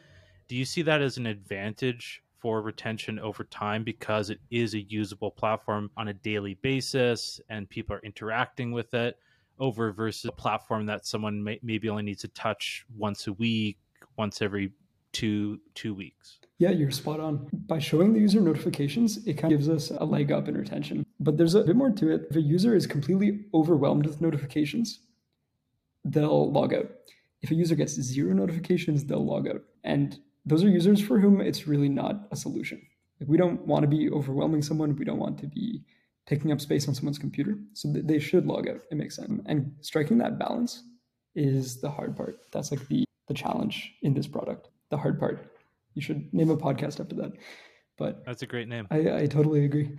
[0.48, 4.82] Do you see that as an advantage for retention over time because it is a
[4.82, 9.18] usable platform on a daily basis and people are interacting with it?
[9.60, 13.78] over versus a platform that someone may, maybe only needs to touch once a week,
[14.18, 14.72] once every
[15.12, 16.40] two two weeks.
[16.60, 17.48] Yeah, you're spot on.
[17.52, 21.06] By showing the user notifications, it kind of gives us a leg up in retention.
[21.20, 22.28] But there's a bit more to it.
[22.30, 25.00] If a user is completely overwhelmed with notifications,
[26.06, 26.90] they'll log out.
[27.42, 29.62] If a user gets zero notifications, they'll log out.
[29.84, 32.82] And those are users for whom it's really not a solution.
[33.20, 34.96] Like we don't want to be overwhelming someone.
[34.96, 35.84] We don't want to be
[36.26, 37.58] taking up space on someone's computer.
[37.74, 38.82] So they should log out.
[38.92, 39.42] It makes sense.
[39.46, 40.84] And striking that balance
[41.36, 42.40] is the hard part.
[42.52, 44.70] That's like the the challenge in this product.
[44.90, 45.50] The hard part.
[45.94, 47.34] You should name a podcast after that.
[47.98, 48.88] But that's a great name.
[48.92, 49.92] I, I totally agree.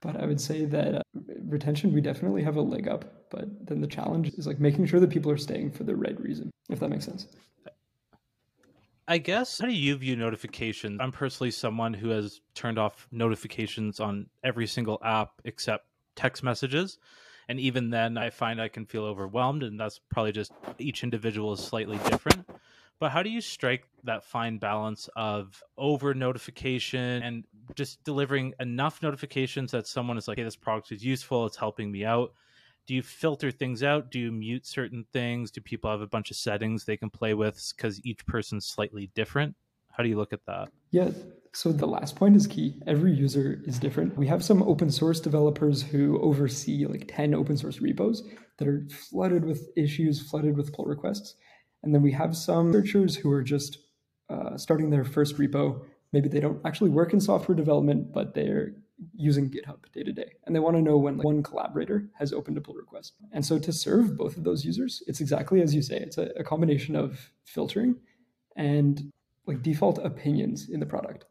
[0.00, 1.02] But I would say that uh,
[1.44, 3.30] retention, we definitely have a leg up.
[3.30, 6.18] But then the challenge is like making sure that people are staying for the right
[6.20, 7.26] reason, if that makes sense.
[9.08, 10.98] I guess how do you view notifications?
[11.00, 16.98] I'm personally someone who has turned off notifications on every single app except text messages.
[17.48, 21.54] And even then, I find I can feel overwhelmed, and that's probably just each individual
[21.54, 22.46] is slightly different.
[23.00, 29.02] But how do you strike that fine balance of over notification and just delivering enough
[29.02, 32.32] notifications that someone is like, hey, this product is useful, it's helping me out,
[32.86, 34.10] do you filter things out?
[34.10, 35.50] Do you mute certain things?
[35.50, 39.10] Do people have a bunch of settings they can play with because each person's slightly
[39.14, 39.54] different?
[39.90, 40.70] How do you look at that?
[40.90, 41.10] Yeah
[41.58, 42.80] so the last point is key.
[42.86, 44.16] Every user is different.
[44.16, 48.22] We have some open source developers who oversee like 10 open source repos
[48.58, 51.34] that are flooded with issues flooded with pull requests
[51.82, 53.78] and then we have some researchers who are just
[54.30, 58.72] uh, starting their first repo maybe they don't actually work in software development but they're
[59.14, 60.32] using GitHub day to day.
[60.44, 63.14] And they want to know when like, one collaborator has opened a pull request.
[63.32, 66.30] And so to serve both of those users, it's exactly as you say, it's a,
[66.36, 67.96] a combination of filtering
[68.56, 69.12] and
[69.46, 71.24] like default opinions in the product.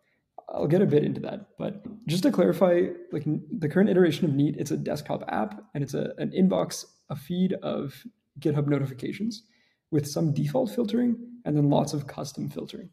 [0.50, 4.34] I'll get a bit into that, but just to clarify, like the current iteration of
[4.34, 8.06] Neat, it's a desktop app and it's a, an inbox, a feed of
[8.40, 9.44] GitHub notifications
[9.92, 12.90] with some default filtering and then lots of custom filtering.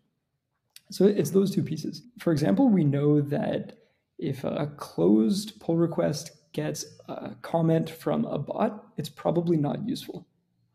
[0.91, 2.03] So it's those two pieces.
[2.19, 3.79] For example, we know that
[4.19, 10.27] if a closed pull request gets a comment from a bot, it's probably not useful.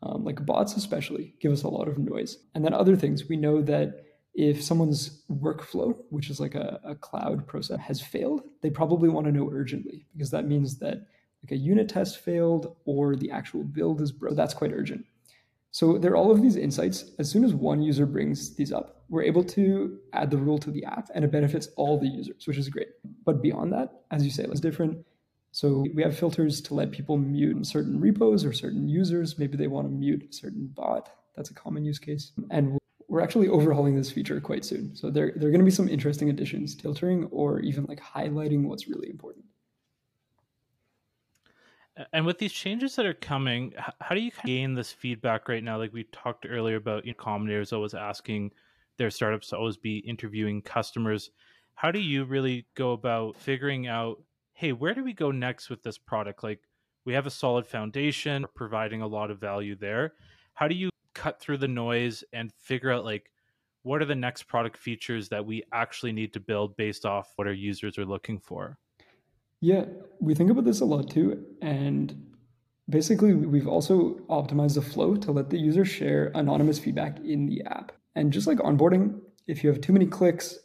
[0.02, 2.38] Um, like bots, especially, give us a lot of noise.
[2.56, 6.96] And then other things, we know that if someone's workflow, which is like a, a
[6.96, 11.08] cloud process, has failed, they probably want to know urgently because that means that
[11.44, 14.36] like a unit test failed or the actual build is broke.
[14.36, 15.06] That's quite urgent.
[15.72, 17.12] So there are all of these insights.
[17.20, 20.72] As soon as one user brings these up, we're able to add the rule to
[20.72, 22.90] the app and it benefits all the users, which is great.
[23.26, 25.06] But beyond that, as you say, it's different.
[25.52, 29.38] So we have filters to let people mute certain repos or certain users.
[29.38, 31.10] Maybe they want to mute a certain bot.
[31.36, 32.32] That's a common use case.
[32.52, 32.78] And
[33.08, 34.96] we're actually overhauling this feature quite soon.
[34.96, 38.64] So there, there are going to be some interesting additions, filtering or even like highlighting
[38.64, 39.46] what's really important.
[42.14, 45.78] And with these changes that are coming, how do you gain this feedback right now?
[45.78, 48.52] Like we talked earlier about, you know, Combinator's always asking
[48.98, 51.32] their startups to always be interviewing customers.
[51.76, 54.22] How do you really go about figuring out,
[54.54, 56.44] hey, where do we go next with this product?
[56.44, 56.62] Like
[57.06, 60.14] we have a solid foundation, providing a lot of value there.
[60.54, 63.32] How do you cut through the noise and figure out like
[63.84, 67.48] what are the next product features that we actually need to build based off what
[67.48, 68.78] our users are looking for?
[69.62, 69.86] Yeah,
[70.20, 71.46] we think about this a lot too.
[71.62, 72.34] And
[72.90, 77.62] basically, we've also optimized the flow to let the user share anonymous feedback in the
[77.66, 77.92] app.
[78.16, 80.58] And just like onboarding, if you have too many clicks,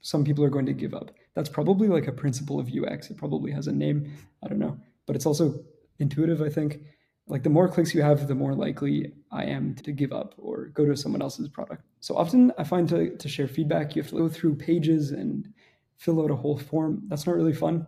[0.00, 1.10] some people are going to give up.
[1.34, 3.10] That's probably like a principle of UX.
[3.10, 4.12] It probably has a name.
[4.44, 4.78] I don't know.
[5.06, 5.64] But it's also
[5.98, 6.80] intuitive, I think.
[7.28, 10.66] Like the more clicks you have, the more likely I am to give up or
[10.66, 11.84] go to someone else's product.
[12.00, 15.48] So often I find to, to share feedback, you have to go through pages and
[15.96, 17.04] fill out a whole form.
[17.06, 17.86] That's not really fun.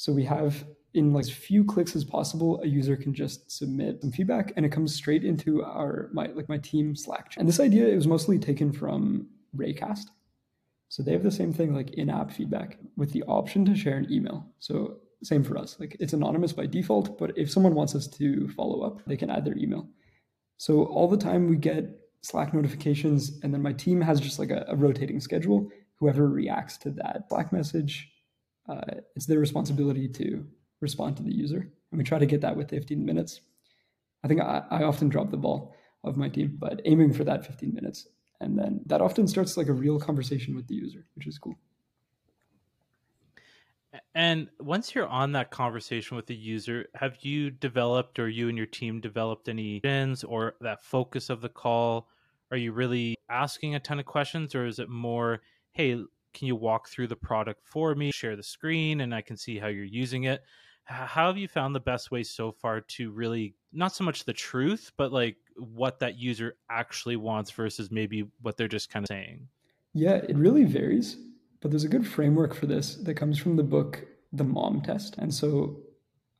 [0.00, 4.00] So we have in like as few clicks as possible, a user can just submit
[4.00, 7.34] some feedback and it comes straight into our my like my team Slack.
[7.36, 10.06] And this idea is mostly taken from Raycast.
[10.88, 14.10] So they have the same thing like in-app feedback with the option to share an
[14.10, 14.46] email.
[14.58, 15.76] So same for us.
[15.78, 19.28] Like it's anonymous by default, but if someone wants us to follow up, they can
[19.28, 19.86] add their email.
[20.56, 21.84] So all the time we get
[22.22, 25.68] Slack notifications, and then my team has just like a, a rotating schedule.
[25.96, 28.10] Whoever reacts to that Slack message
[28.70, 30.46] uh, it's their responsibility to
[30.80, 31.68] respond to the user.
[31.90, 33.40] And we try to get that with 15 minutes.
[34.22, 37.44] I think I, I often drop the ball of my team, but aiming for that
[37.44, 38.06] 15 minutes.
[38.40, 41.58] And then that often starts like a real conversation with the user, which is cool.
[44.14, 48.56] And once you're on that conversation with the user, have you developed or you and
[48.56, 52.08] your team developed any questions or that focus of the call?
[52.52, 55.40] Are you really asking a ton of questions or is it more,
[55.72, 56.02] hey,
[56.32, 59.58] can you walk through the product for me, share the screen, and I can see
[59.58, 60.42] how you're using it?
[60.84, 64.32] How have you found the best way so far to really not so much the
[64.32, 69.08] truth, but like what that user actually wants versus maybe what they're just kind of
[69.08, 69.46] saying?
[69.92, 71.16] Yeah, it really varies,
[71.60, 75.16] but there's a good framework for this that comes from the book The Mom Test.
[75.18, 75.80] And so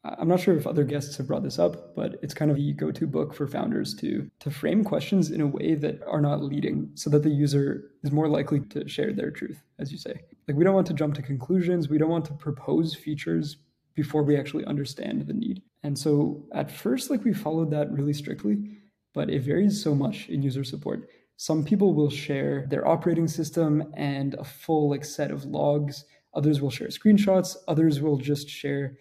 [0.03, 2.73] I'm not sure if other guests have brought this up, but it's kind of the
[2.73, 6.91] go-to book for founders to to frame questions in a way that are not leading
[6.95, 10.23] so that the user is more likely to share their truth, as you say.
[10.49, 13.59] Like we don't want to jump to conclusions, we don't want to propose features
[13.95, 15.63] before we actually understand the need.
[15.83, 18.79] And so at first like we followed that really strictly,
[19.13, 21.09] but it varies so much in user support.
[21.37, 26.05] Some people will share their operating system and a full like set of logs.
[26.33, 28.97] Others will share screenshots, others will just share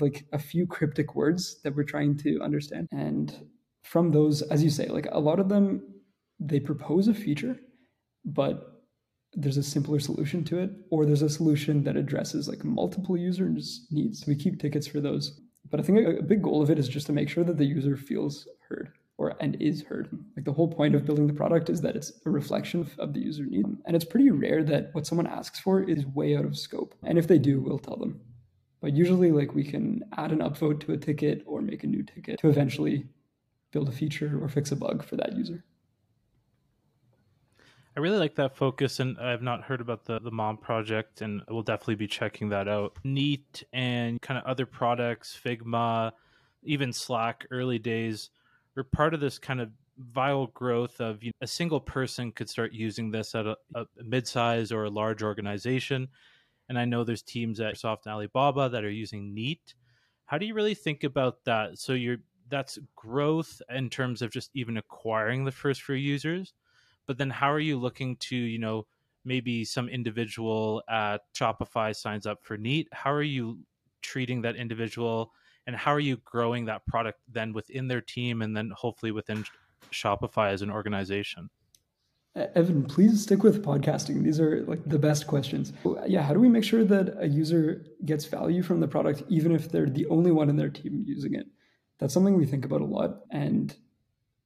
[0.00, 2.88] like a few cryptic words that we're trying to understand.
[2.92, 3.48] And
[3.82, 5.82] from those, as you say, like a lot of them,
[6.40, 7.58] they propose a feature,
[8.24, 8.82] but
[9.34, 13.86] there's a simpler solution to it, or there's a solution that addresses like multiple users'
[13.90, 14.24] needs.
[14.26, 15.40] We keep tickets for those.
[15.70, 17.64] But I think a big goal of it is just to make sure that the
[17.64, 20.08] user feels heard or and is heard.
[20.36, 23.20] Like the whole point of building the product is that it's a reflection of the
[23.20, 23.66] user need.
[23.86, 26.94] And it's pretty rare that what someone asks for is way out of scope.
[27.02, 28.20] And if they do, we'll tell them.
[28.84, 32.02] But usually, like we can add an upvote to a ticket or make a new
[32.02, 33.06] ticket to eventually
[33.72, 35.64] build a feature or fix a bug for that user.
[37.96, 41.40] I really like that focus, and I've not heard about the, the Mom project, and
[41.48, 42.98] we'll definitely be checking that out.
[43.04, 46.12] Neat and kind of other products, Figma,
[46.62, 48.28] even Slack, early days,
[48.76, 49.70] were part of this kind of
[50.14, 53.86] viral growth of you know, a single person could start using this at a, a
[54.04, 56.06] mid-size or a large organization
[56.68, 59.74] and I know there's teams at Microsoft and Alibaba that are using Neat.
[60.26, 61.78] How do you really think about that?
[61.78, 66.52] So you're that's growth in terms of just even acquiring the first few users,
[67.06, 68.86] but then how are you looking to you know
[69.24, 72.88] maybe some individual at Shopify signs up for Neat?
[72.92, 73.58] How are you
[74.02, 75.32] treating that individual?
[75.66, 79.44] And how are you growing that product then within their team and then hopefully within
[79.90, 81.48] Shopify as an organization?
[82.36, 84.24] Evan, please stick with podcasting.
[84.24, 85.72] These are like the best questions.
[86.06, 89.52] Yeah, how do we make sure that a user gets value from the product, even
[89.52, 91.46] if they're the only one in their team using it?
[91.98, 93.20] That's something we think about a lot.
[93.30, 93.76] And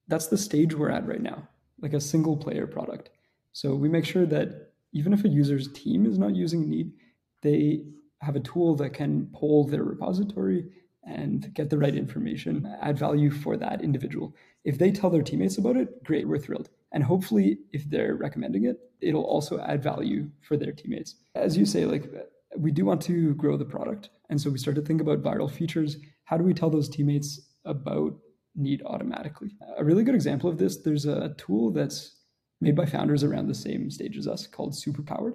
[0.06, 1.48] that's the stage we're at right now,
[1.80, 3.08] like a single player product.
[3.52, 6.92] So we make sure that even if a user's team is not using Neat,
[7.40, 7.84] they
[8.20, 10.66] have a tool that can pull their repository
[11.04, 14.34] and get the right information, add value for that individual.
[14.64, 16.68] If they tell their teammates about it, great, we're thrilled.
[16.92, 21.16] And hopefully, if they're recommending it, it'll also add value for their teammates.
[21.34, 22.10] As you say, like
[22.56, 24.10] we do want to grow the product.
[24.30, 25.96] And so we start to think about viral features.
[26.24, 28.14] How do we tell those teammates about
[28.54, 29.50] Neat automatically?
[29.76, 32.16] A really good example of this, there's a tool that's
[32.60, 35.34] made by founders around the same stage as us called Superpowered.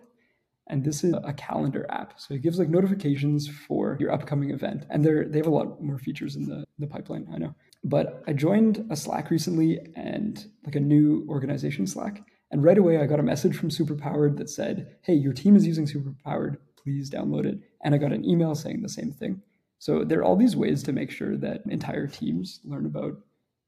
[0.67, 2.19] And this is a calendar app.
[2.19, 4.85] So it gives like notifications for your upcoming event.
[4.89, 7.53] And they're they have a lot more features in the, the pipeline, I know.
[7.83, 12.23] But I joined a Slack recently and like a new organization Slack.
[12.51, 15.65] And right away, I got a message from Superpowered that said, Hey, your team is
[15.65, 16.57] using Superpowered.
[16.81, 17.59] Please download it.
[17.83, 19.41] And I got an email saying the same thing.
[19.79, 23.17] So there are all these ways to make sure that entire teams learn about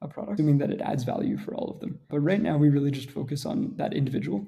[0.02, 2.00] a product, assuming that it adds value for all of them.
[2.10, 4.48] But right now, we really just focus on that individual,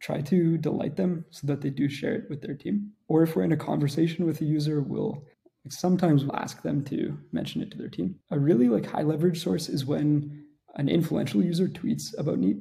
[0.00, 2.92] try to delight them so that they do share it with their team.
[3.08, 5.24] Or if we're in a conversation with a user, we'll
[5.72, 8.16] sometimes we'll ask them to mention it to their team.
[8.30, 10.44] A really like high leverage source is when
[10.76, 12.58] an influential user tweets about Neat.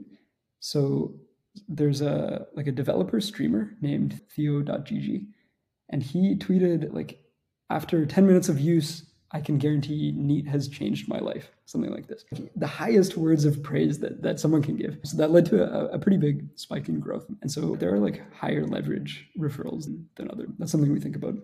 [0.59, 1.15] So
[1.67, 5.25] there's a like a developer streamer named theo.gg
[5.89, 7.19] and he tweeted like
[7.69, 12.07] after 10 minutes of use I can guarantee Neat has changed my life, something like
[12.07, 12.23] this.
[12.55, 14.99] The highest words of praise that, that someone can give.
[15.03, 17.25] So that led to a, a pretty big spike in growth.
[17.41, 20.47] And so there are like higher leverage referrals than, than other.
[20.57, 21.35] That's something we think about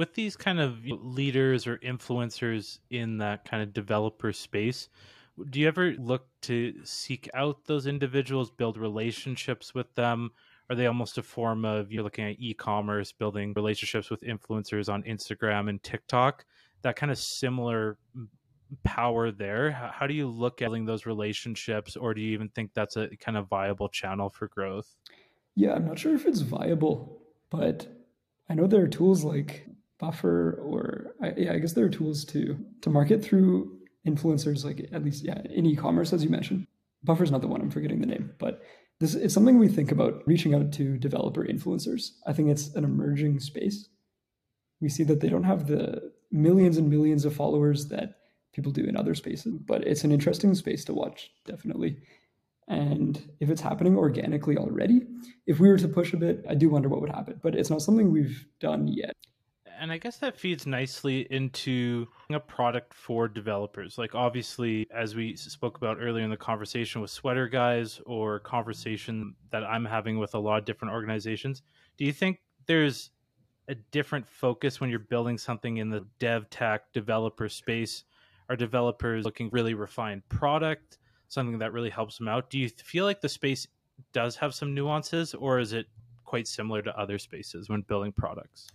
[0.00, 4.88] with these kind of leaders or influencers in that kind of developer space
[5.48, 10.30] do you ever look to seek out those individuals build relationships with them?
[10.68, 15.02] Are they almost a form of you're looking at e-commerce building relationships with influencers on
[15.04, 16.44] instagram and tiktok
[16.82, 17.98] that kind of similar
[18.84, 19.70] power there?
[19.70, 23.08] How do you look at building those relationships or do you even think that's a
[23.16, 24.94] kind of viable channel for growth?
[25.56, 27.20] Yeah i'm not sure if it's viable
[27.50, 27.86] but
[28.48, 29.66] i know there are tools like
[30.00, 34.88] Buffer or I, yeah, I guess there are tools to to market through influencers, like
[34.92, 36.66] at least yeah, in e-commerce as you mentioned.
[37.04, 38.62] Buffer's not the one I'm forgetting the name, but
[38.98, 42.12] this is something we think about reaching out to developer influencers.
[42.26, 43.88] I think it's an emerging space.
[44.80, 48.16] We see that they don't have the millions and millions of followers that
[48.52, 51.98] people do in other spaces, but it's an interesting space to watch, definitely.
[52.68, 55.02] And if it's happening organically already,
[55.46, 57.40] if we were to push a bit, I do wonder what would happen.
[57.42, 59.16] But it's not something we've done yet
[59.80, 63.96] and I guess that feeds nicely into a product for developers.
[63.96, 69.34] Like obviously, as we spoke about earlier in the conversation with Sweater Guys or conversation
[69.50, 71.62] that I'm having with a lot of different organizations,
[71.96, 73.10] do you think there's
[73.68, 78.04] a different focus when you're building something in the dev tech developer space?
[78.50, 82.50] Are developers looking really refined product, something that really helps them out?
[82.50, 83.66] Do you feel like the space
[84.12, 85.86] does have some nuances, or is it
[86.24, 88.68] quite similar to other spaces when building products?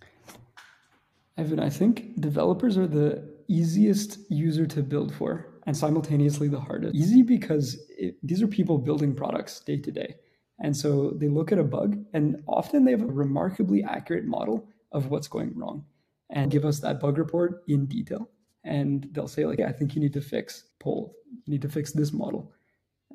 [1.38, 6.94] Evan, I think developers are the easiest user to build for and simultaneously the hardest.
[6.94, 10.14] Easy because it, these are people building products day to day.
[10.60, 14.68] And so they look at a bug and often they have a remarkably accurate model
[14.92, 15.84] of what's going wrong
[16.30, 18.30] and give us that bug report in detail.
[18.64, 21.14] And they'll say, like, I think you need to fix poll,
[21.44, 22.52] you need to fix this model.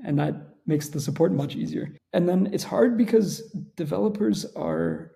[0.05, 1.95] And that makes the support much easier.
[2.13, 3.41] And then it's hard because
[3.75, 5.10] developers are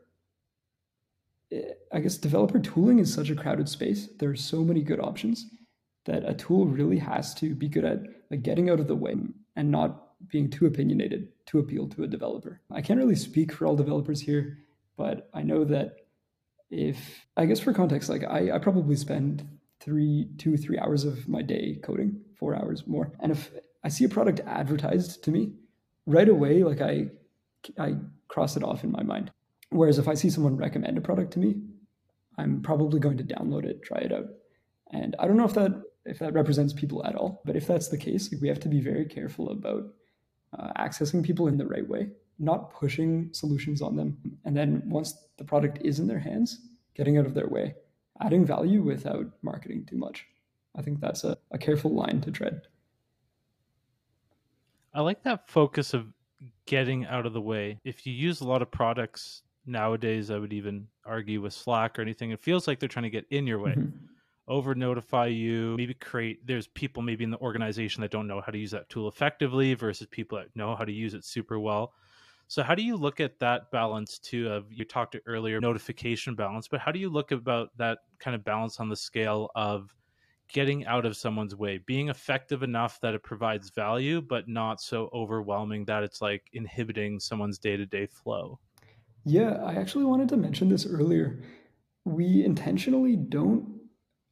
[1.92, 4.10] I guess developer tooling is such a crowded space.
[4.20, 5.46] There are so many good options
[6.06, 8.00] that a tool really has to be good at
[8.30, 9.16] like getting out of the way
[9.56, 12.62] and not being too opinionated to appeal to a developer.
[12.72, 14.58] I can't really speak for all developers here,
[14.98, 15.98] but I know that
[16.70, 19.48] if I guess for context, like I, I probably spend
[19.80, 23.12] three, two, three hours of my day coding, four hours more.
[23.20, 23.52] And if
[23.84, 25.54] I see a product advertised to me,
[26.06, 27.08] right away, like I
[27.80, 27.96] I
[28.28, 29.32] cross it off in my mind.
[29.76, 31.58] Whereas if I see someone recommend a product to me,
[32.38, 34.28] I'm probably going to download it, try it out.
[34.92, 37.90] And I don't know if that if that represents people at all, but if that's
[37.90, 39.86] the case, like, we have to be very careful about
[40.58, 44.18] uh, accessing people in the right way, not pushing solutions on them.
[44.46, 46.62] And then once the product is in their hands,
[46.94, 47.74] getting out of their way,
[48.22, 50.28] adding value without marketing too much.
[50.76, 52.62] I think that's a, a careful line to tread.
[54.94, 56.14] I like that focus of
[56.68, 57.80] getting out of the way.
[57.84, 62.02] If you use a lot of products nowadays i would even argue with slack or
[62.02, 63.90] anything it feels like they're trying to get in your way mm-hmm.
[64.48, 68.52] over notify you, maybe create there's people maybe in the organization that don't know how
[68.52, 71.94] to use that tool effectively versus people that know how to use it super well.
[72.48, 76.68] So how do you look at that balance too of you talked earlier notification balance,
[76.68, 79.96] but how do you look about that kind of balance on the scale of
[80.48, 85.10] getting out of someone's way, being effective enough that it provides value, but not so
[85.12, 88.60] overwhelming that it's like inhibiting someone's day to day flow?
[89.26, 91.42] Yeah, I actually wanted to mention this earlier.
[92.06, 93.80] We intentionally don't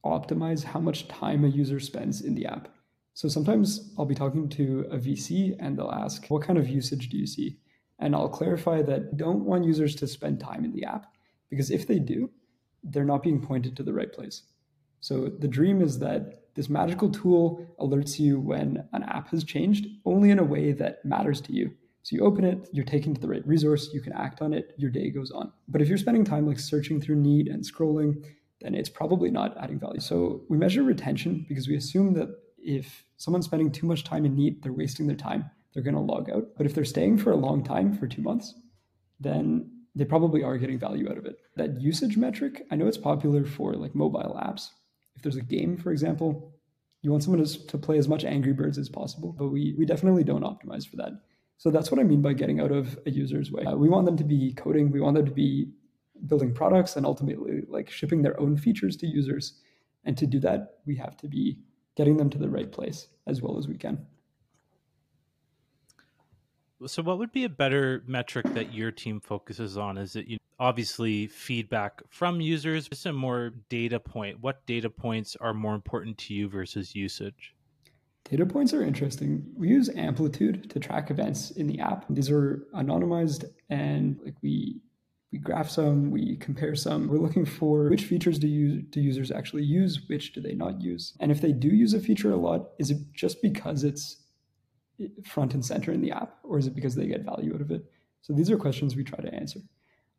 [0.04, 2.68] optimize how much time a user spends in the app.
[3.14, 7.08] So sometimes I'll be talking to a VC and they'll ask, What kind of usage
[7.08, 7.58] do you see?
[7.98, 11.06] And I'll clarify that we don't want users to spend time in the app
[11.50, 12.30] because if they do,
[12.84, 14.42] they're not being pointed to the right place.
[15.00, 19.86] So the dream is that this magical tool alerts you when an app has changed
[20.04, 21.72] only in a way that matters to you.
[22.04, 24.74] So you open it, you're taken to the right resource, you can act on it,
[24.78, 25.50] your day goes on.
[25.66, 28.24] But if you're spending time like searching through Neat and scrolling,
[28.60, 30.00] then it's probably not adding value.
[30.00, 32.28] So we measure retention because we assume that
[32.58, 36.00] if someone's spending too much time in Neat, they're wasting their time they're going to
[36.00, 36.46] log out.
[36.56, 38.54] But if they're staying for a long time, for two months,
[39.20, 41.36] then they probably are getting value out of it.
[41.56, 44.68] That usage metric, I know it's popular for like mobile apps.
[45.16, 46.52] If there's a game, for example,
[47.02, 49.84] you want someone to, to play as much Angry Birds as possible, but we, we
[49.84, 51.12] definitely don't optimize for that.
[51.56, 53.64] So that's what I mean by getting out of a user's way.
[53.64, 55.68] Uh, we want them to be coding, we want them to be
[56.26, 59.60] building products and ultimately like shipping their own features to users.
[60.04, 61.58] And to do that, we have to be
[61.96, 64.06] getting them to the right place as well as we can.
[66.86, 69.96] So, what would be a better metric that your team focuses on?
[69.96, 72.88] Is it you obviously feedback from users?
[72.88, 74.40] Just a more data point.
[74.40, 77.54] What data points are more important to you versus usage?
[78.30, 79.44] Data points are interesting.
[79.54, 82.06] We use Amplitude to track events in the app.
[82.08, 84.80] These are anonymized, and like we
[85.30, 87.08] we graph some, we compare some.
[87.08, 90.80] We're looking for which features do you do users actually use, which do they not
[90.80, 94.22] use, and if they do use a feature a lot, is it just because it's
[95.00, 97.60] eh, front and center in the app, or is it because they get value out
[97.60, 97.84] of it?
[98.22, 99.60] So these are questions we try to answer.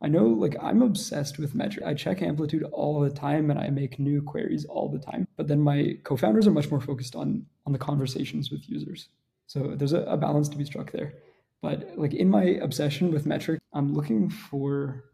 [0.01, 1.85] I know, like, I'm obsessed with metric.
[1.85, 5.27] I check Amplitude all the time and I make new queries all the time.
[5.37, 9.07] But then my co founders are much more focused on, on the conversations with users.
[9.47, 11.13] So there's a, a balance to be struck there.
[11.61, 15.05] But like in my obsession with metric, I'm looking for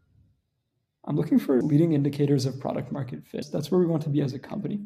[1.04, 3.46] I'm looking for leading indicators of product market fit.
[3.52, 4.80] That's where we want to be as a company.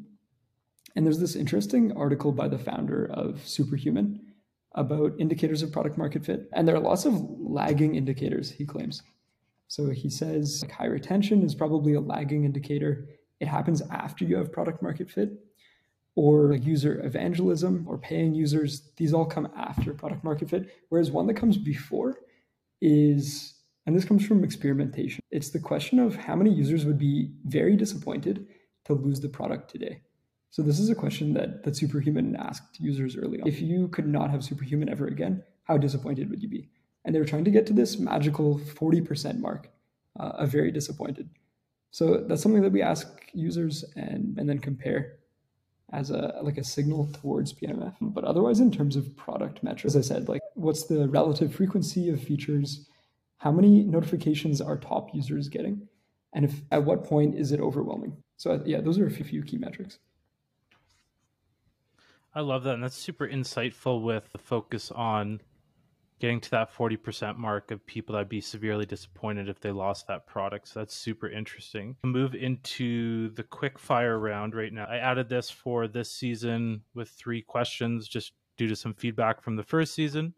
[0.94, 4.20] And there's this interesting article by the founder of Superhuman
[4.72, 6.48] about indicators of product market fit.
[6.54, 9.02] And there are lots of lagging indicators, he claims.
[9.68, 13.08] So he says like high retention is probably a lagging indicator.
[13.40, 15.30] It happens after you have product market fit.
[16.14, 20.70] Or like user evangelism or paying users, these all come after product market fit.
[20.88, 22.20] Whereas one that comes before
[22.80, 23.54] is,
[23.84, 27.76] and this comes from experimentation, it's the question of how many users would be very
[27.76, 28.46] disappointed
[28.86, 30.00] to lose the product today.
[30.48, 33.46] So this is a question that that Superhuman asked users early on.
[33.46, 36.70] If you could not have Superhuman ever again, how disappointed would you be?
[37.06, 39.70] And they were trying to get to this magical 40% mark
[40.18, 41.30] uh, very disappointed.
[41.90, 45.16] So that's something that we ask users and and then compare
[45.92, 47.94] as a like a signal towards PMF.
[48.00, 52.10] But otherwise, in terms of product metrics, as I said, like what's the relative frequency
[52.10, 52.88] of features?
[53.38, 55.88] How many notifications are top users getting?
[56.32, 58.16] And if at what point is it overwhelming?
[58.36, 59.98] So yeah, those are a few key metrics.
[62.34, 62.74] I love that.
[62.74, 65.40] And that's super insightful with the focus on
[66.18, 70.26] getting to that 40% mark of people that'd be severely disappointed if they lost that
[70.26, 70.68] product.
[70.68, 71.96] So that's super interesting.
[72.04, 74.86] Move into the quick fire round right now.
[74.86, 79.56] I added this for this season with three questions just due to some feedback from
[79.56, 80.34] the first season.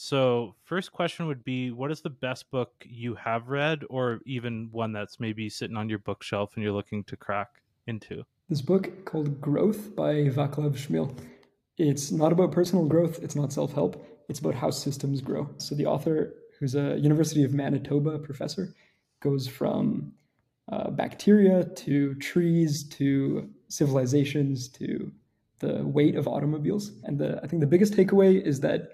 [0.00, 4.68] So, first question would be what is the best book you have read or even
[4.70, 8.22] one that's maybe sitting on your bookshelf and you're looking to crack into?
[8.48, 11.14] this book called Growth by Vaclav Smil.
[11.76, 15.48] It's not about personal growth, it's not self help, it's about how systems grow.
[15.56, 18.74] So the author, who's a University of Manitoba professor,
[19.20, 20.12] goes from
[20.70, 25.10] uh, bacteria to trees to civilizations to
[25.60, 26.92] the weight of automobiles.
[27.04, 28.90] And the, I think the biggest takeaway is that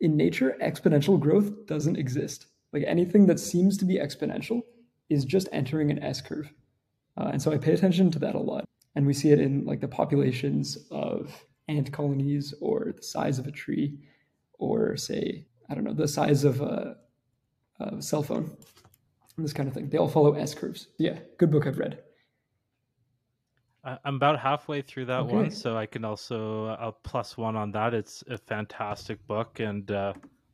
[0.00, 2.46] in nature, exponential growth doesn't exist.
[2.72, 4.62] Like anything that seems to be exponential
[5.08, 6.52] is just entering an S curve.
[7.16, 8.64] Uh, and so I pay attention to that a lot
[8.94, 13.46] and we see it in like the populations of ant colonies or the size of
[13.46, 13.98] a tree
[14.60, 16.96] or say i don't know the size of a,
[17.80, 18.50] a cell phone
[19.38, 21.98] this kind of thing they all follow s curves yeah good book i've read
[24.04, 25.34] i'm about halfway through that okay.
[25.34, 29.90] one so i can also i'll plus one on that it's a fantastic book and
[29.90, 30.12] uh,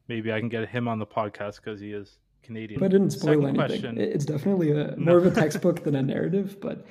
[0.09, 3.11] maybe i can get him on the podcast because he is canadian but i didn't
[3.11, 3.99] spoil Second anything question.
[3.99, 5.17] it's definitely a more no.
[5.17, 6.87] of a textbook than a narrative but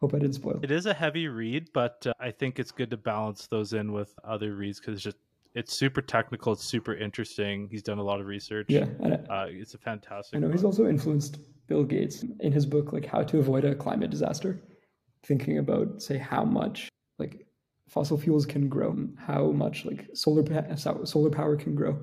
[0.00, 0.60] Hope I didn't spoil.
[0.62, 3.92] It is a heavy read, but uh, I think it's good to balance those in
[3.92, 5.18] with other reads because it's just
[5.54, 6.52] it's super technical.
[6.52, 7.68] It's super interesting.
[7.70, 8.66] He's done a lot of research.
[8.68, 8.86] Yeah,
[9.28, 10.36] uh, it's a fantastic.
[10.36, 10.56] I know book.
[10.56, 14.60] he's also influenced Bill Gates in his book, like How to Avoid a Climate Disaster,
[15.24, 16.88] thinking about say how much
[17.18, 17.46] like
[17.88, 20.44] fossil fuels can grow, how much like solar
[21.04, 21.98] solar power can grow.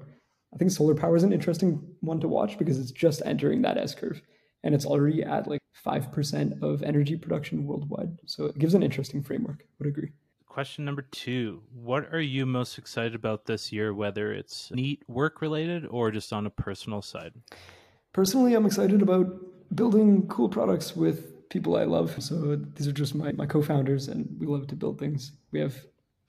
[0.53, 3.77] I think solar power is an interesting one to watch because it's just entering that
[3.77, 4.21] S curve
[4.63, 8.17] and it's already at like 5% of energy production worldwide.
[8.25, 9.61] So it gives an interesting framework.
[9.61, 10.11] I would agree.
[10.57, 15.39] Question number two What are you most excited about this year, whether it's Neat work
[15.39, 17.33] related or just on a personal side?
[18.11, 19.27] Personally, I'm excited about
[19.75, 22.15] building cool products with people I love.
[22.23, 25.31] So these are just my, my co founders, and we love to build things.
[25.51, 25.75] We have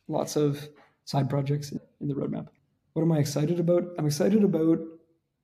[0.08, 0.68] lots of
[1.06, 2.48] side projects in the roadmap.
[2.92, 3.84] What am I excited about?
[3.96, 4.78] I'm excited about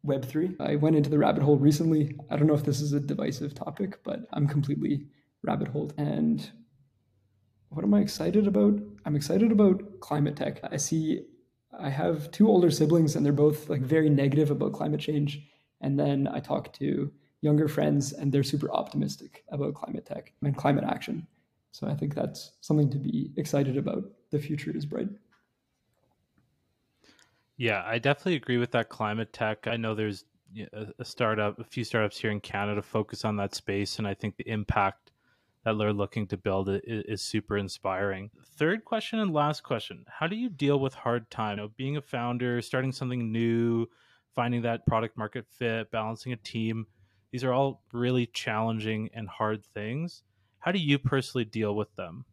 [0.07, 0.61] Web3.
[0.61, 2.19] I went into the rabbit hole recently.
[2.29, 5.07] I don't know if this is a divisive topic, but I'm completely
[5.43, 5.95] rabbit holed.
[5.97, 6.51] And
[7.75, 8.81] what am I excited about?
[9.05, 10.61] I'm excited about climate tech.
[10.71, 11.23] I see
[11.79, 15.43] I have two older siblings and they're both like very negative about climate change.
[15.81, 20.57] And then I talk to younger friends and they're super optimistic about climate tech and
[20.57, 21.27] climate action.
[21.73, 24.05] So I think that's something to be excited about.
[24.31, 25.09] The future is bright.
[27.57, 29.67] Yeah, I definitely agree with that climate tech.
[29.67, 30.25] I know there's
[30.99, 34.37] a startup, a few startups here in Canada focus on that space, and I think
[34.37, 35.11] the impact
[35.65, 38.31] that they're looking to build is, is super inspiring.
[38.57, 41.59] Third question and last question: How do you deal with hard time?
[41.59, 43.87] You know, being a founder, starting something new,
[44.35, 46.87] finding that product market fit, balancing a team.
[47.31, 50.23] These are all really challenging and hard things.
[50.59, 52.25] How do you personally deal with them?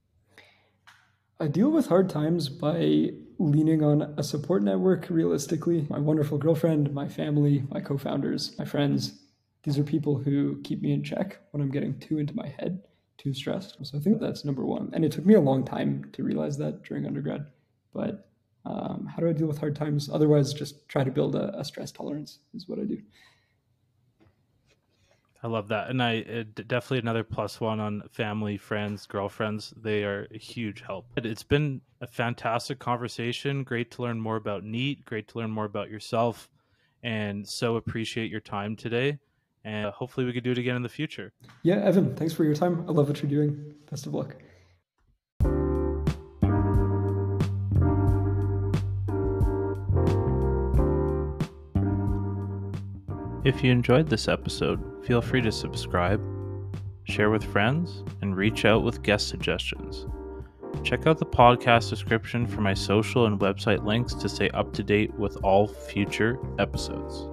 [1.39, 3.09] I deal with hard times by
[3.39, 5.87] leaning on a support network realistically.
[5.89, 9.19] My wonderful girlfriend, my family, my co founders, my friends.
[9.63, 12.83] These are people who keep me in check when I'm getting too into my head,
[13.21, 13.77] too stressed.
[13.85, 14.89] So I think that's number one.
[14.93, 17.45] And it took me a long time to realize that during undergrad.
[17.93, 18.27] But
[18.65, 20.09] um, how do I deal with hard times?
[20.11, 23.01] Otherwise, just try to build a, a stress tolerance, is what I do.
[25.43, 26.21] I love that, and I
[26.53, 29.73] definitely another plus one on family, friends, girlfriends.
[29.75, 31.07] They are a huge help.
[31.17, 33.63] It's been a fantastic conversation.
[33.63, 35.03] Great to learn more about Neat.
[35.03, 36.47] Great to learn more about yourself,
[37.01, 39.17] and so appreciate your time today.
[39.63, 41.33] And uh, hopefully, we could do it again in the future.
[41.63, 42.85] Yeah, Evan, thanks for your time.
[42.87, 43.75] I love what you're doing.
[43.89, 44.35] Best of luck.
[53.43, 56.21] If you enjoyed this episode, feel free to subscribe,
[57.05, 60.05] share with friends, and reach out with guest suggestions.
[60.83, 64.83] Check out the podcast description for my social and website links to stay up to
[64.83, 67.27] date with all future episodes.